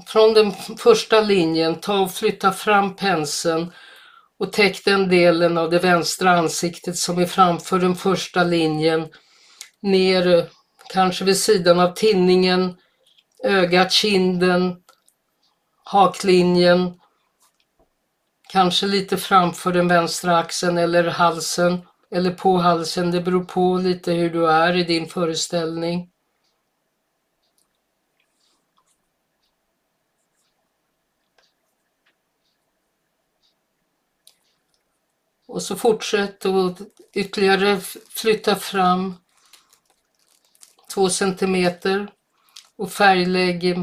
från 0.07 0.35
den 0.35 0.53
första 0.79 1.21
linjen, 1.21 1.81
ta 1.81 2.01
och 2.01 2.11
flytta 2.11 2.53
fram 2.53 2.97
penseln 2.97 3.73
och 4.45 4.53
täck 4.53 4.85
den 4.85 5.09
delen 5.09 5.59
av 5.59 5.71
det 5.71 5.79
vänstra 5.79 6.39
ansiktet 6.39 6.97
som 6.97 7.19
är 7.19 7.27
framför 7.27 7.79
den 7.79 7.97
första 7.97 8.45
linjen 8.45 9.09
ner 9.83 10.49
kanske 10.93 11.25
vid 11.25 11.37
sidan 11.37 11.81
av 11.81 11.95
tinningen, 11.95 12.77
ögat, 13.45 13.93
kinden, 13.93 14.77
haklinjen, 15.85 16.95
kanske 18.53 18.87
lite 18.87 19.17
framför 19.17 19.73
den 19.73 19.89
vänstra 19.89 20.39
axeln 20.39 20.79
eller 20.79 21.05
halsen 21.05 21.79
eller 22.11 22.31
på 22.31 22.57
halsen. 22.57 23.11
Det 23.11 23.21
beror 23.21 23.45
på 23.45 23.77
lite 23.77 24.13
hur 24.13 24.31
du 24.31 24.51
är 24.51 24.77
i 24.77 24.85
din 24.85 25.07
föreställning. 25.07 26.09
Och 35.55 35.63
så 35.63 35.77
fortsätt 35.77 36.45
och 36.45 36.79
ytterligare 37.13 37.81
flytta 38.09 38.57
fram 38.57 39.15
två 40.95 41.09
centimeter 41.09 42.09
och 42.77 42.93
färglägg. 42.93 43.79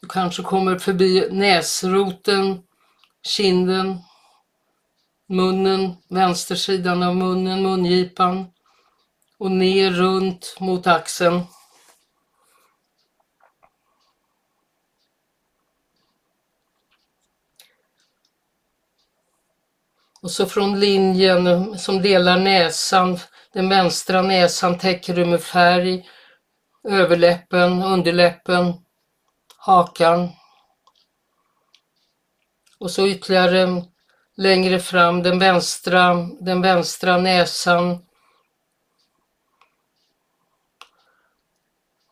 Du 0.00 0.08
kanske 0.08 0.42
kommer 0.42 0.78
förbi 0.78 1.28
näsroten, 1.30 2.62
kinden, 3.22 3.98
munnen, 5.28 5.96
vänstersidan 6.08 7.02
av 7.02 7.16
munnen, 7.16 7.62
mungipan 7.62 8.46
och 9.38 9.50
ner 9.50 9.90
runt 9.90 10.56
mot 10.60 10.86
axeln. 10.86 11.42
Och 20.22 20.30
så 20.30 20.46
från 20.46 20.80
linjen 20.80 21.78
som 21.78 22.02
delar 22.02 22.38
näsan, 22.38 23.18
den 23.52 23.68
vänstra 23.68 24.22
näsan 24.22 24.78
täcker 24.78 25.14
du 25.14 25.24
med 25.24 25.42
färg, 25.42 26.08
överläppen, 26.88 27.82
underläppen, 27.82 28.74
hakan. 29.56 30.28
Och 32.78 32.90
så 32.90 33.06
ytterligare 33.06 33.84
längre 34.36 34.80
fram 34.80 35.22
den 35.22 35.38
vänstra, 35.38 36.14
den 36.40 36.62
vänstra 36.62 37.18
näsan. 37.18 37.98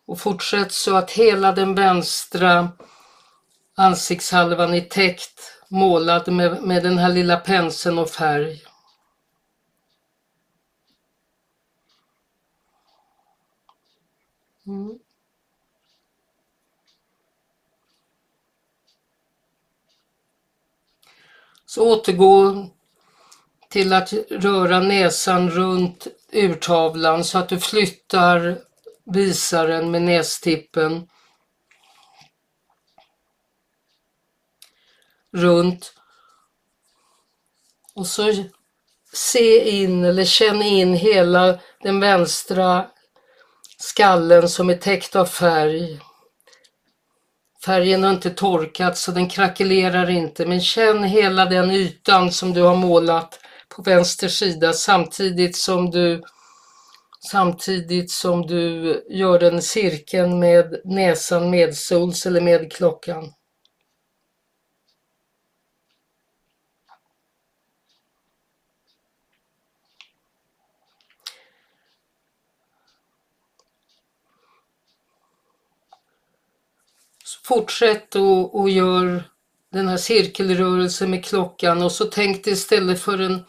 Och 0.05 0.19
fortsätt 0.19 0.71
så 0.71 0.95
att 0.95 1.11
hela 1.11 1.51
den 1.51 1.75
vänstra 1.75 2.69
ansiktshalvan 3.75 4.73
är 4.73 4.81
täckt 4.81 5.38
målad 5.69 6.31
med, 6.31 6.63
med 6.63 6.83
den 6.83 6.97
här 6.97 7.09
lilla 7.09 7.37
penseln 7.37 7.97
och 7.97 8.09
färg. 8.09 8.63
Mm. 14.67 14.99
Så 21.65 21.93
återgå 21.93 22.67
till 23.69 23.93
att 23.93 24.13
röra 24.29 24.79
näsan 24.79 25.49
runt 25.49 26.07
urtavlan 26.31 27.23
så 27.23 27.37
att 27.37 27.49
du 27.49 27.59
flyttar 27.59 28.57
visaren 29.03 29.91
med 29.91 30.01
nästippen 30.01 31.07
runt. 35.37 35.93
Och 37.95 38.07
så 38.07 38.33
se 39.13 39.69
in 39.69 40.03
eller 40.03 40.25
känn 40.25 40.61
in 40.61 40.93
hela 40.93 41.59
den 41.83 41.99
vänstra 41.99 42.87
skallen 43.77 44.49
som 44.49 44.69
är 44.69 44.77
täckt 44.77 45.15
av 45.15 45.25
färg. 45.25 45.99
Färgen 47.65 48.03
har 48.03 48.11
inte 48.11 48.29
torkat 48.29 48.97
så 48.97 49.11
den 49.11 49.29
krackelerar 49.29 50.09
inte 50.09 50.45
men 50.45 50.61
känn 50.61 51.03
hela 51.03 51.45
den 51.45 51.71
ytan 51.71 52.31
som 52.31 52.53
du 52.53 52.61
har 52.61 52.75
målat 52.75 53.39
på 53.75 53.81
vänster 53.81 54.27
sida 54.27 54.73
samtidigt 54.73 55.57
som 55.57 55.91
du 55.91 56.23
samtidigt 57.31 58.11
som 58.11 58.47
du 58.47 58.93
gör 59.09 59.43
en 59.43 59.61
cirkeln 59.61 60.39
med 60.39 60.81
näsan 60.85 61.49
medsols 61.49 62.25
eller 62.25 62.41
med 62.41 62.73
klockan. 62.73 63.33
Fortsätt 77.49 78.15
och, 78.15 78.59
och 78.59 78.69
gör 78.69 79.23
den 79.71 79.87
här 79.87 79.97
cirkelrörelsen 79.97 81.09
med 81.09 81.25
klockan 81.25 81.81
och 81.81 81.91
så 81.91 82.05
tänk 82.05 82.43
dig 82.43 82.53
istället 82.53 83.01
för 83.01 83.21
en 83.21 83.45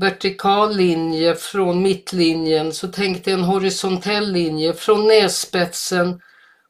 vertikal 0.00 0.76
linje 0.76 1.34
från 1.34 1.82
mittlinjen 1.82 2.72
så 2.72 2.88
tänk 2.88 3.24
dig 3.24 3.34
en 3.34 3.44
horisontell 3.44 4.32
linje 4.32 4.74
från 4.74 5.06
nässpetsen 5.06 6.20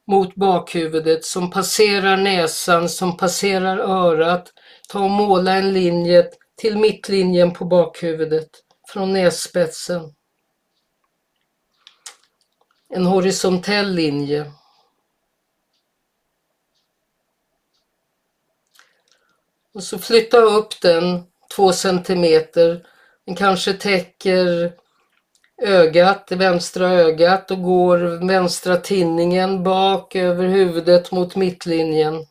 mot 0.07 0.35
bakhuvudet 0.35 1.25
som 1.25 1.51
passerar 1.51 2.17
näsan, 2.17 2.89
som 2.89 3.17
passerar 3.17 3.77
örat. 3.77 4.53
Ta 4.89 4.99
och 4.99 5.09
måla 5.09 5.51
en 5.53 5.73
linje 5.73 6.29
till 6.57 6.77
mittlinjen 6.77 7.53
på 7.53 7.65
bakhuvudet 7.65 8.49
från 8.87 9.13
nässpetsen. 9.13 10.13
En 12.89 13.05
horisontell 13.05 13.93
linje. 13.93 14.51
Och 19.75 19.83
så 19.83 19.99
flytta 19.99 20.37
upp 20.37 20.81
den 20.81 21.23
två 21.55 21.73
centimeter. 21.73 22.85
Den 23.25 23.35
kanske 23.35 23.73
täcker 23.73 24.73
ögat, 25.61 26.27
det 26.27 26.35
vänstra 26.35 26.89
ögat 26.89 27.51
och 27.51 27.63
går 27.63 28.27
vänstra 28.27 28.77
tinningen 28.77 29.63
bak 29.63 30.15
över 30.15 30.47
huvudet 30.47 31.11
mot 31.11 31.35
mittlinjen. 31.35 32.25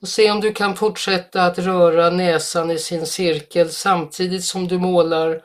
Och 0.00 0.08
se 0.08 0.30
om 0.30 0.40
du 0.40 0.52
kan 0.52 0.76
fortsätta 0.76 1.42
att 1.42 1.58
röra 1.58 2.10
näsan 2.10 2.70
i 2.70 2.78
sin 2.78 3.06
cirkel 3.06 3.70
samtidigt 3.70 4.44
som 4.44 4.68
du 4.68 4.78
målar 4.78 5.42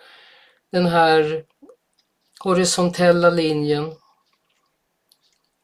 den 0.72 0.86
här 0.86 1.44
horisontella 2.40 3.30
linjen. 3.30 3.94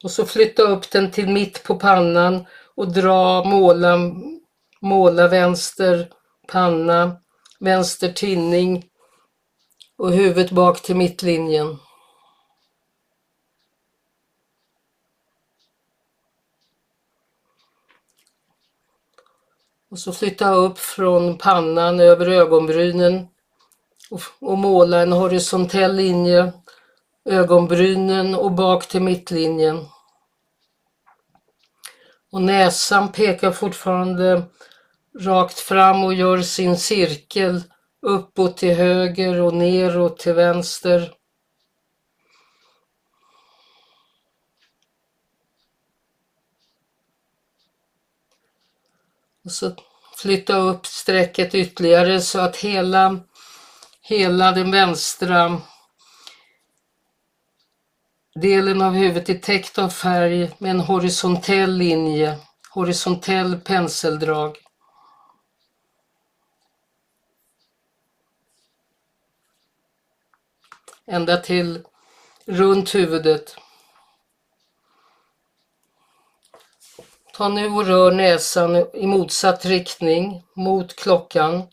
Och 0.04 0.12
så 0.12 0.26
flytta 0.26 0.64
upp 0.64 0.92
den 0.92 1.12
till 1.12 1.30
mitt 1.30 1.64
på 1.64 1.76
pannan 1.76 2.46
och 2.82 2.88
dra, 2.88 3.44
måla, 3.44 3.98
måla 4.80 5.28
vänster 5.28 6.10
panna, 6.48 7.18
vänster 7.60 8.12
tinning 8.12 8.86
och 9.98 10.12
huvudet 10.12 10.52
bak 10.52 10.82
till 10.82 10.96
mittlinjen. 10.96 11.78
Och 19.90 20.00
så 20.00 20.14
flytta 20.14 20.54
upp 20.54 20.78
från 20.78 21.38
pannan 21.38 22.00
över 22.00 22.30
ögonbrynen 22.30 23.28
och, 24.12 24.22
och 24.40 24.58
måla 24.58 25.02
en 25.02 25.12
horisontell 25.12 25.96
linje, 25.96 26.54
ögonbrynen 27.26 28.36
och 28.36 28.52
bak 28.52 28.88
till 28.88 29.02
mittlinjen. 29.02 29.86
Och 32.32 32.42
näsan 32.42 33.12
pekar 33.12 33.52
fortfarande 33.52 34.44
rakt 35.20 35.60
fram 35.60 36.04
och 36.04 36.14
gör 36.14 36.42
sin 36.42 36.78
cirkel 36.78 37.64
uppåt 38.02 38.58
till 38.58 38.76
höger 38.76 39.42
och 39.42 39.54
neråt 39.54 40.20
till 40.20 40.34
vänster. 40.34 41.14
Och 49.44 49.52
så 49.52 49.76
flytta 50.18 50.58
upp 50.58 50.86
strecket 50.86 51.56
ytterligare 51.56 52.22
så 52.22 52.40
att 52.40 52.56
hela, 52.56 53.20
hela 54.02 54.52
den 54.52 54.72
vänstra 54.72 55.62
delen 58.36 58.82
av 58.82 58.94
huvudet 58.94 59.30
är 59.30 59.40
täckt 59.40 59.80
av 59.80 59.90
färg 59.90 60.52
med 60.58 60.72
en 60.72 60.80
horisontell 60.80 61.78
linje, 61.78 62.38
horisontell 62.70 63.60
penseldrag. 63.60 64.58
Ända 71.08 71.38
till 71.38 71.84
runt 72.46 72.96
huvudet. 72.96 73.56
Ta 77.34 77.50
nu 77.50 77.68
och 77.68 77.86
rör 77.86 78.12
näsan 78.12 78.76
i 78.94 79.08
motsatt 79.08 79.66
riktning 79.66 80.44
mot 80.56 80.96
klockan. 80.96 81.64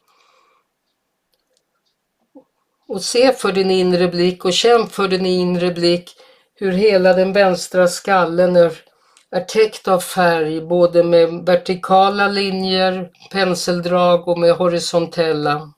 Och 2.89 3.03
se 3.03 3.33
för 3.33 3.53
din 3.53 3.71
inre 3.71 4.09
blick 4.09 4.45
och 4.45 4.53
känn 4.53 4.87
för 4.87 5.09
din 5.09 5.27
inre 5.27 5.71
blick 5.71 6.17
hur 6.61 6.73
hela 6.73 7.13
den 7.13 7.33
vänstra 7.33 7.89
skallen 7.89 8.57
är, 8.57 8.73
är 9.31 9.41
täckt 9.41 9.89
av 9.89 10.01
färg, 10.01 10.61
både 10.61 11.05
med 11.05 11.47
vertikala 11.47 12.29
linjer, 12.29 13.11
penseldrag 13.33 14.29
och 14.29 14.39
med 14.39 14.53
horisontella. 14.53 15.73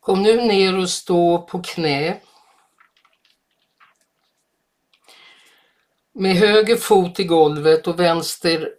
Kom 0.00 0.22
nu 0.22 0.36
ner 0.36 0.78
och 0.78 0.90
stå 0.90 1.38
på 1.38 1.62
knä. 1.62 2.20
Med 6.20 6.36
höger 6.36 6.76
fot 6.76 7.20
i 7.20 7.24
golvet 7.24 7.86
och 7.86 8.00
vänster 8.00 8.74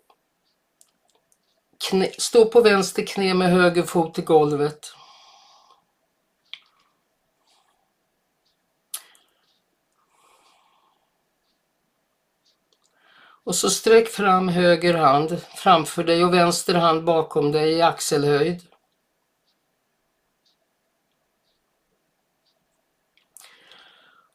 knä, 1.89 2.11
stå 2.17 2.45
på 2.45 2.61
vänster 2.61 3.05
knä 3.05 3.33
med 3.33 3.51
höger 3.51 3.83
fot 3.83 4.19
i 4.19 4.21
golvet. 4.21 4.93
Och 13.43 13.55
så 13.55 13.69
sträck 13.69 14.07
fram 14.07 14.49
höger 14.49 14.93
hand 14.93 15.41
framför 15.55 16.03
dig 16.03 16.25
och 16.25 16.33
vänster 16.33 16.73
hand 16.73 17.03
bakom 17.03 17.51
dig 17.51 17.73
i 17.73 17.81
axelhöjd. 17.81 18.67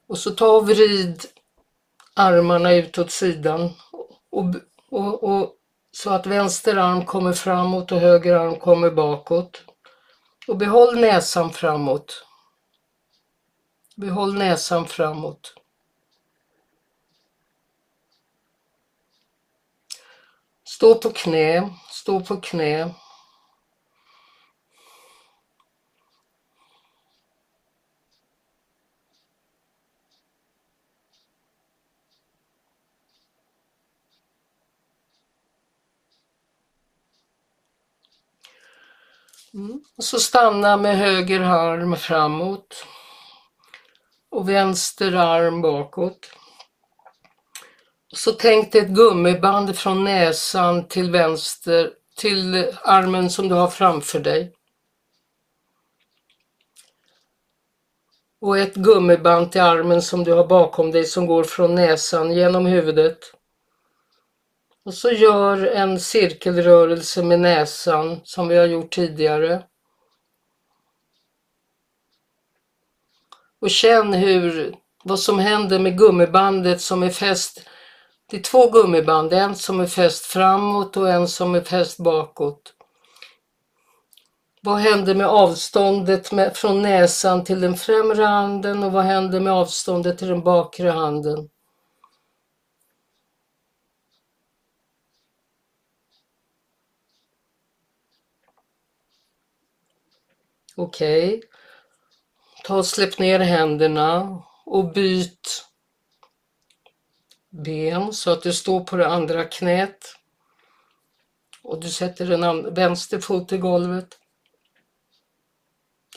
Och 0.07 0.17
så 0.17 0.31
ta 0.31 0.47
och 0.47 0.69
vrid 0.69 1.25
armarna 2.15 2.73
ut 2.73 2.97
åt 2.97 3.11
sidan 3.11 3.73
och, 4.31 4.55
och, 4.89 5.23
och, 5.23 5.51
så 5.91 6.09
att 6.09 6.25
vänster 6.25 6.75
arm 6.75 7.05
kommer 7.05 7.33
framåt 7.33 7.91
och 7.91 7.99
höger 7.99 8.33
arm 8.33 8.55
kommer 8.55 8.91
bakåt. 8.91 9.63
Och 10.47 10.57
behåll 10.57 10.99
näsan 10.99 11.53
framåt. 11.53 12.25
Behåll 13.95 14.33
näsan 14.33 14.85
framåt. 14.85 15.53
Stå 20.67 20.95
på 20.95 21.09
knä, 21.09 21.69
stå 21.89 22.19
på 22.21 22.41
knä. 22.41 22.93
Mm. 39.55 39.81
Och 39.97 40.03
så 40.03 40.19
stanna 40.19 40.77
med 40.77 40.97
höger 40.97 41.39
arm 41.39 41.95
framåt 41.95 42.85
och 44.29 44.49
vänster 44.49 45.13
arm 45.13 45.61
bakåt. 45.61 46.31
Och 48.11 48.17
så 48.17 48.31
tänk 48.31 48.71
dig 48.71 48.81
ett 48.81 48.89
gummiband 48.89 49.77
från 49.77 50.03
näsan 50.03 50.87
till 50.87 51.11
vänster 51.11 51.91
till 52.17 52.73
armen 52.83 53.29
som 53.29 53.49
du 53.49 53.55
har 53.55 53.67
framför 53.67 54.19
dig. 54.19 54.53
Och 58.41 58.57
ett 58.57 58.75
gummiband 58.75 59.51
till 59.51 59.61
armen 59.61 60.01
som 60.01 60.23
du 60.23 60.33
har 60.33 60.47
bakom 60.47 60.91
dig 60.91 61.05
som 61.05 61.27
går 61.27 61.43
från 61.43 61.75
näsan 61.75 62.31
genom 62.31 62.65
huvudet. 62.65 63.34
Och 64.85 64.93
så 64.93 65.11
gör 65.11 65.67
en 65.67 65.99
cirkelrörelse 65.99 67.23
med 67.23 67.39
näsan 67.39 68.21
som 68.23 68.47
vi 68.47 68.57
har 68.57 68.65
gjort 68.65 68.93
tidigare. 68.93 69.63
Och 73.61 73.69
känn 73.69 74.13
hur, 74.13 74.75
vad 75.03 75.19
som 75.19 75.39
händer 75.39 75.79
med 75.79 75.97
gummibandet 75.97 76.81
som 76.81 77.03
är 77.03 77.09
fäst. 77.09 77.69
Det 78.29 78.37
är 78.37 78.41
två 78.41 78.69
gummiband, 78.69 79.33
en 79.33 79.55
som 79.55 79.79
är 79.79 79.87
fäst 79.87 80.25
framåt 80.25 80.97
och 80.97 81.09
en 81.09 81.27
som 81.27 81.55
är 81.55 81.61
fäst 81.61 81.97
bakåt. 81.97 82.73
Vad 84.61 84.77
händer 84.77 85.15
med 85.15 85.27
avståndet 85.27 86.31
med, 86.31 86.57
från 86.57 86.81
näsan 86.81 87.43
till 87.43 87.61
den 87.61 87.75
främre 87.75 88.23
handen 88.23 88.83
och 88.83 88.91
vad 88.91 89.03
händer 89.03 89.39
med 89.39 89.53
avståndet 89.53 90.17
till 90.17 90.27
den 90.27 90.43
bakre 90.43 90.89
handen? 90.89 91.49
Okej. 100.75 101.37
Okay. 101.37 101.49
Ta 102.63 102.77
och 102.77 102.85
släpp 102.85 103.19
ner 103.19 103.39
händerna 103.39 104.41
och 104.65 104.93
byt 104.93 105.65
ben 107.49 108.13
så 108.13 108.31
att 108.31 108.43
du 108.43 108.53
står 108.53 108.83
på 108.83 108.95
det 108.95 109.07
andra 109.07 109.45
knät. 109.45 110.15
Och 111.63 111.79
du 111.79 111.89
sätter 111.89 112.25
den 112.25 112.73
vänster 112.73 113.19
fot 113.19 113.51
i 113.51 113.57
golvet. 113.57 114.19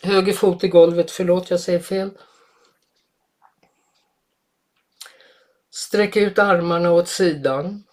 Höger 0.03 0.33
fot 0.33 0.65
i 0.65 0.69
golvet, 0.69 1.11
förlåt 1.11 1.51
jag 1.51 1.61
säger 1.61 1.81
fel. 1.81 2.11
Sträck 5.71 6.17
ut 6.17 6.39
armarna 6.39 6.91
åt 6.91 7.09
sidan. 7.09 7.85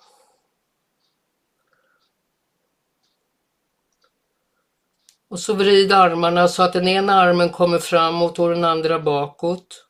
Och 5.36 5.40
så 5.40 5.54
vrid 5.54 5.92
armarna 5.92 6.48
så 6.48 6.64
att 6.64 6.74
den 6.74 6.88
ena 6.88 7.14
armen 7.14 7.50
kommer 7.50 7.80
framåt 7.80 8.40
och 8.40 8.50
den 8.50 8.64
andra 8.64 9.00
bakåt. 9.00 9.86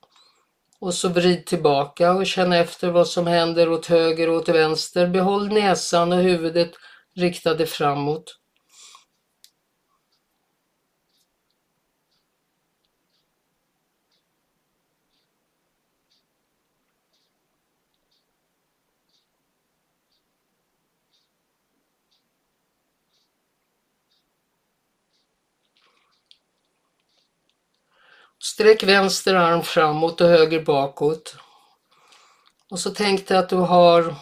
Och 0.80 0.94
så 0.94 1.10
vrid 1.10 1.46
tillbaka 1.46 2.12
och 2.12 2.26
känn 2.26 2.54
efter 2.54 2.92
vad 2.92 3.08
som 3.08 3.28
händer 3.28 3.70
åt 3.70 3.86
höger 3.86 4.30
och 4.30 4.36
åt 4.36 4.50
vänster. 4.50 5.08
Behåll 5.08 5.48
näsan 5.48 6.14
och 6.14 6.20
huvudet 6.20 6.72
riktade 7.16 7.66
framåt. 7.66 8.38
Sträck 28.56 28.84
vänster 28.84 29.36
arm 29.36 29.64
framåt 29.64 30.22
och 30.22 30.28
höger 30.28 30.62
bakåt. 30.62 31.36
Och 32.70 32.80
så 32.80 32.90
tänk 32.90 33.28
dig 33.28 33.38
att 33.38 33.50
du 33.50 33.56
har 33.56 34.16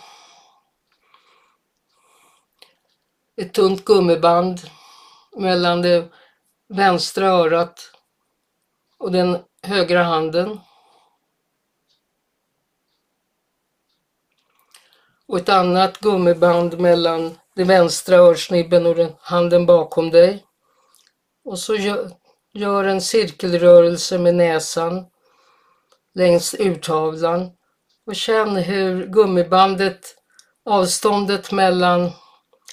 ett 3.36 3.54
tunt 3.54 3.86
gummiband 3.86 4.62
mellan 5.38 5.82
det 5.82 6.12
vänstra 6.68 7.28
örat 7.28 7.92
och 8.98 9.12
den 9.12 9.38
högra 9.62 10.04
handen. 10.04 10.60
Och 15.28 15.38
ett 15.38 15.50
annat 15.50 15.98
gummiband 15.98 16.80
mellan 16.80 17.38
den 17.56 17.68
vänstra 17.68 18.16
örsnibben 18.16 18.86
och 18.86 18.96
den 18.96 19.16
handen 19.20 19.66
bakom 19.66 20.10
dig. 20.10 20.46
Och 21.44 21.60
så 21.60 21.76
gör, 22.54 22.84
en 22.84 23.02
cirkelrörelse 23.02 24.18
med 24.18 24.36
näsan 24.36 25.06
längs 26.16 26.56
urtavlan 26.60 27.52
och 28.06 28.16
känn 28.16 28.56
hur 28.56 29.08
gummibandet, 29.08 30.16
avståndet 30.66 31.52
mellan 31.52 32.12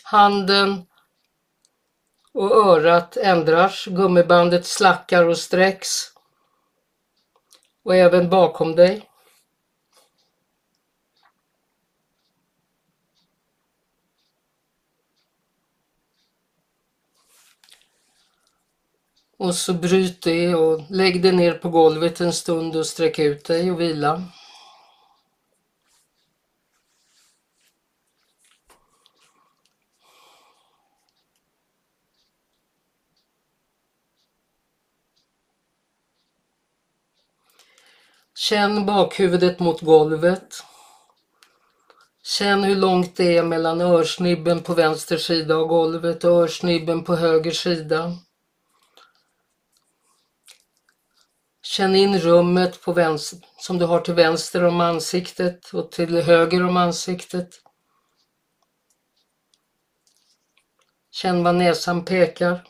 handen 0.02 0.86
och 2.32 2.66
örat 2.66 3.16
ändras. 3.16 3.84
Gummibandet 3.86 4.66
slackar 4.66 5.24
och 5.24 5.38
sträcks. 5.38 6.12
Och 7.84 7.96
även 7.96 8.30
bakom 8.30 8.76
dig. 8.76 9.09
Och 19.40 19.54
så 19.54 19.74
bryt 19.74 20.22
det 20.22 20.54
och 20.54 20.80
lägg 20.90 21.22
dig 21.22 21.32
ner 21.32 21.52
på 21.52 21.68
golvet 21.68 22.20
en 22.20 22.32
stund 22.32 22.76
och 22.76 22.86
sträck 22.86 23.18
ut 23.18 23.44
dig 23.44 23.70
och 23.70 23.80
vila. 23.80 24.22
Känn 38.34 38.86
bakhuvudet 38.86 39.60
mot 39.60 39.80
golvet. 39.80 40.64
Känn 42.22 42.64
hur 42.64 42.76
långt 42.76 43.16
det 43.16 43.36
är 43.36 43.42
mellan 43.42 43.80
örsnibben 43.80 44.62
på 44.62 44.74
vänster 44.74 45.16
sida 45.16 45.56
av 45.56 45.66
golvet 45.66 46.24
och 46.24 46.42
örsnibben 46.42 47.04
på 47.04 47.16
höger 47.16 47.50
sida. 47.50 48.16
Känn 51.70 51.94
in 51.94 52.18
rummet 52.18 52.82
på 52.82 52.92
vänster, 52.92 53.38
som 53.58 53.78
du 53.78 53.84
har 53.84 54.00
till 54.00 54.14
vänster 54.14 54.64
om 54.64 54.80
ansiktet 54.80 55.74
och 55.74 55.92
till 55.92 56.22
höger 56.22 56.66
om 56.66 56.76
ansiktet. 56.76 57.62
Känn 61.10 61.44
vad 61.44 61.54
näsan 61.54 62.04
pekar. 62.04 62.64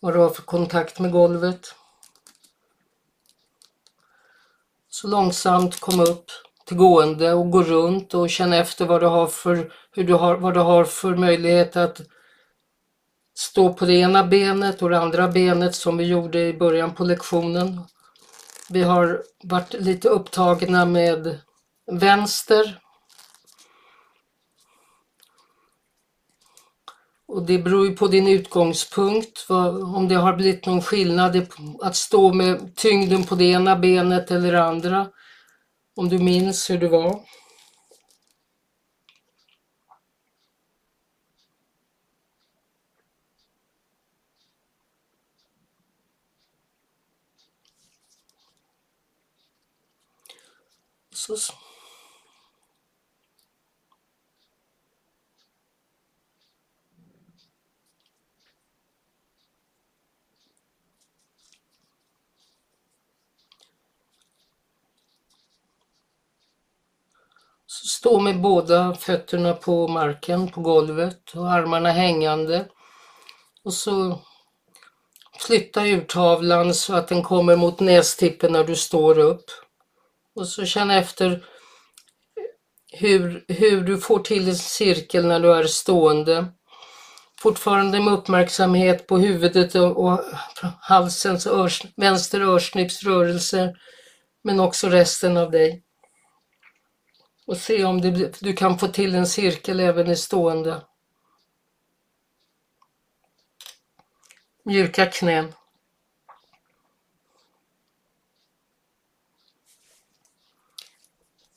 Vad 0.00 0.14
du 0.14 0.18
har 0.18 0.30
för 0.30 0.42
kontakt 0.42 0.98
med 0.98 1.12
golvet. 1.12 1.74
Så 4.88 5.08
långsamt 5.08 5.80
kom 5.80 6.00
upp 6.00 6.30
till 6.66 6.76
gående 6.76 7.32
och 7.32 7.50
gå 7.50 7.62
runt 7.62 8.14
och 8.14 8.30
känn 8.30 8.52
efter 8.52 8.86
vad 8.86 9.00
du 9.00 9.06
har 9.06 9.26
för, 9.26 9.72
hur 9.90 10.04
du 10.04 10.14
har, 10.14 10.36
vad 10.36 10.54
du 10.54 10.60
har 10.60 10.84
för 10.84 11.16
möjlighet 11.16 11.76
att 11.76 12.00
stå 13.34 13.72
på 13.72 13.84
det 13.84 13.94
ena 13.94 14.24
benet 14.24 14.82
och 14.82 14.90
det 14.90 14.98
andra 14.98 15.28
benet 15.28 15.74
som 15.74 15.96
vi 15.96 16.04
gjorde 16.04 16.40
i 16.48 16.54
början 16.54 16.94
på 16.94 17.04
lektionen. 17.04 17.80
Vi 18.70 18.82
har 18.82 19.22
varit 19.42 19.72
lite 19.72 20.08
upptagna 20.08 20.86
med 20.86 21.40
vänster. 21.92 22.78
Och 27.28 27.42
det 27.46 27.58
beror 27.58 27.86
ju 27.86 27.96
på 27.96 28.06
din 28.06 28.28
utgångspunkt, 28.28 29.46
om 29.96 30.08
det 30.08 30.14
har 30.14 30.36
blivit 30.36 30.66
någon 30.66 30.82
skillnad 30.82 31.46
att 31.82 31.96
stå 31.96 32.32
med 32.32 32.76
tyngden 32.76 33.24
på 33.24 33.34
det 33.34 33.44
ena 33.44 33.76
benet 33.76 34.30
eller 34.30 34.52
det 34.52 34.64
andra. 34.64 35.08
Om 35.96 36.08
du 36.08 36.18
minns 36.18 36.70
hur 36.70 36.78
det 36.78 36.88
var. 36.88 37.20
Så. 51.26 51.36
Så 51.36 51.52
stå 67.66 68.20
med 68.20 68.40
båda 68.40 68.94
fötterna 68.94 69.54
på 69.54 69.88
marken, 69.88 70.50
på 70.50 70.60
golvet 70.60 71.34
och 71.34 71.52
armarna 71.52 71.90
hängande. 71.90 72.68
Och 73.64 73.74
så 73.74 74.20
flytta 75.38 75.86
urtavlan 75.86 76.74
så 76.74 76.94
att 76.94 77.08
den 77.08 77.22
kommer 77.22 77.56
mot 77.56 77.80
nästippen 77.80 78.52
när 78.52 78.64
du 78.64 78.76
står 78.76 79.18
upp. 79.18 79.61
Och 80.34 80.48
så 80.48 80.64
känn 80.64 80.90
efter 80.90 81.44
hur, 82.92 83.44
hur 83.48 83.80
du 83.80 83.98
får 83.98 84.18
till 84.18 84.48
en 84.48 84.56
cirkel 84.56 85.26
när 85.26 85.40
du 85.40 85.54
är 85.54 85.64
stående. 85.64 86.46
Fortfarande 87.40 88.00
med 88.00 88.12
uppmärksamhet 88.12 89.06
på 89.06 89.18
huvudet 89.18 89.74
och, 89.74 90.04
och 90.04 90.20
halsens 90.80 91.46
örs, 91.46 91.82
vänster 91.96 92.40
örsnippsrörelser 92.40 93.78
men 94.44 94.60
också 94.60 94.88
resten 94.88 95.36
av 95.36 95.50
dig. 95.50 95.84
Och 97.46 97.56
se 97.56 97.84
om 97.84 98.00
det, 98.00 98.40
du 98.40 98.52
kan 98.52 98.78
få 98.78 98.88
till 98.88 99.14
en 99.14 99.26
cirkel 99.26 99.80
även 99.80 100.10
i 100.10 100.16
stående. 100.16 100.82
Mjuka 104.64 105.06
knän. 105.06 105.52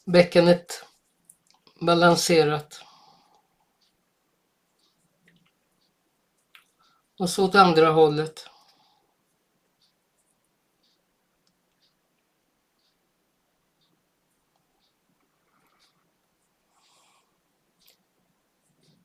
Bäckenet 0.06 0.86
balanserat. 1.80 2.82
Och 7.20 7.30
så 7.30 7.46
åt 7.46 7.56
andra 7.56 7.90
hållet. 7.90 8.50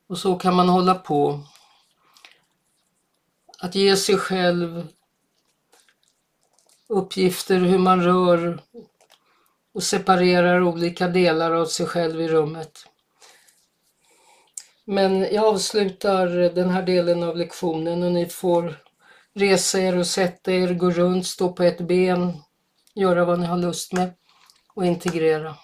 Och 0.07 0.17
så 0.17 0.35
kan 0.35 0.55
man 0.55 0.69
hålla 0.69 0.95
på. 0.95 1.43
Att 3.57 3.75
ge 3.75 3.97
sig 3.97 4.17
själv 4.17 4.87
uppgifter 6.87 7.59
hur 7.59 7.79
man 7.79 8.03
rör 8.03 8.63
och 9.73 9.83
separerar 9.83 10.61
olika 10.61 11.07
delar 11.07 11.51
av 11.51 11.65
sig 11.65 11.85
själv 11.85 12.21
i 12.21 12.27
rummet. 12.27 12.85
Men 14.85 15.21
jag 15.33 15.45
avslutar 15.45 16.27
den 16.27 16.69
här 16.69 16.83
delen 16.83 17.23
av 17.23 17.37
lektionen 17.37 18.03
och 18.03 18.11
ni 18.11 18.25
får 18.25 18.75
resa 19.33 19.79
er 19.79 19.97
och 19.97 20.07
sätta 20.07 20.51
er, 20.51 20.73
gå 20.73 20.91
runt, 20.91 21.27
stå 21.27 21.53
på 21.53 21.63
ett 21.63 21.81
ben, 21.81 22.33
göra 22.95 23.25
vad 23.25 23.39
ni 23.39 23.45
har 23.45 23.57
lust 23.57 23.93
med 23.93 24.13
och 24.73 24.85
integrera. 24.85 25.55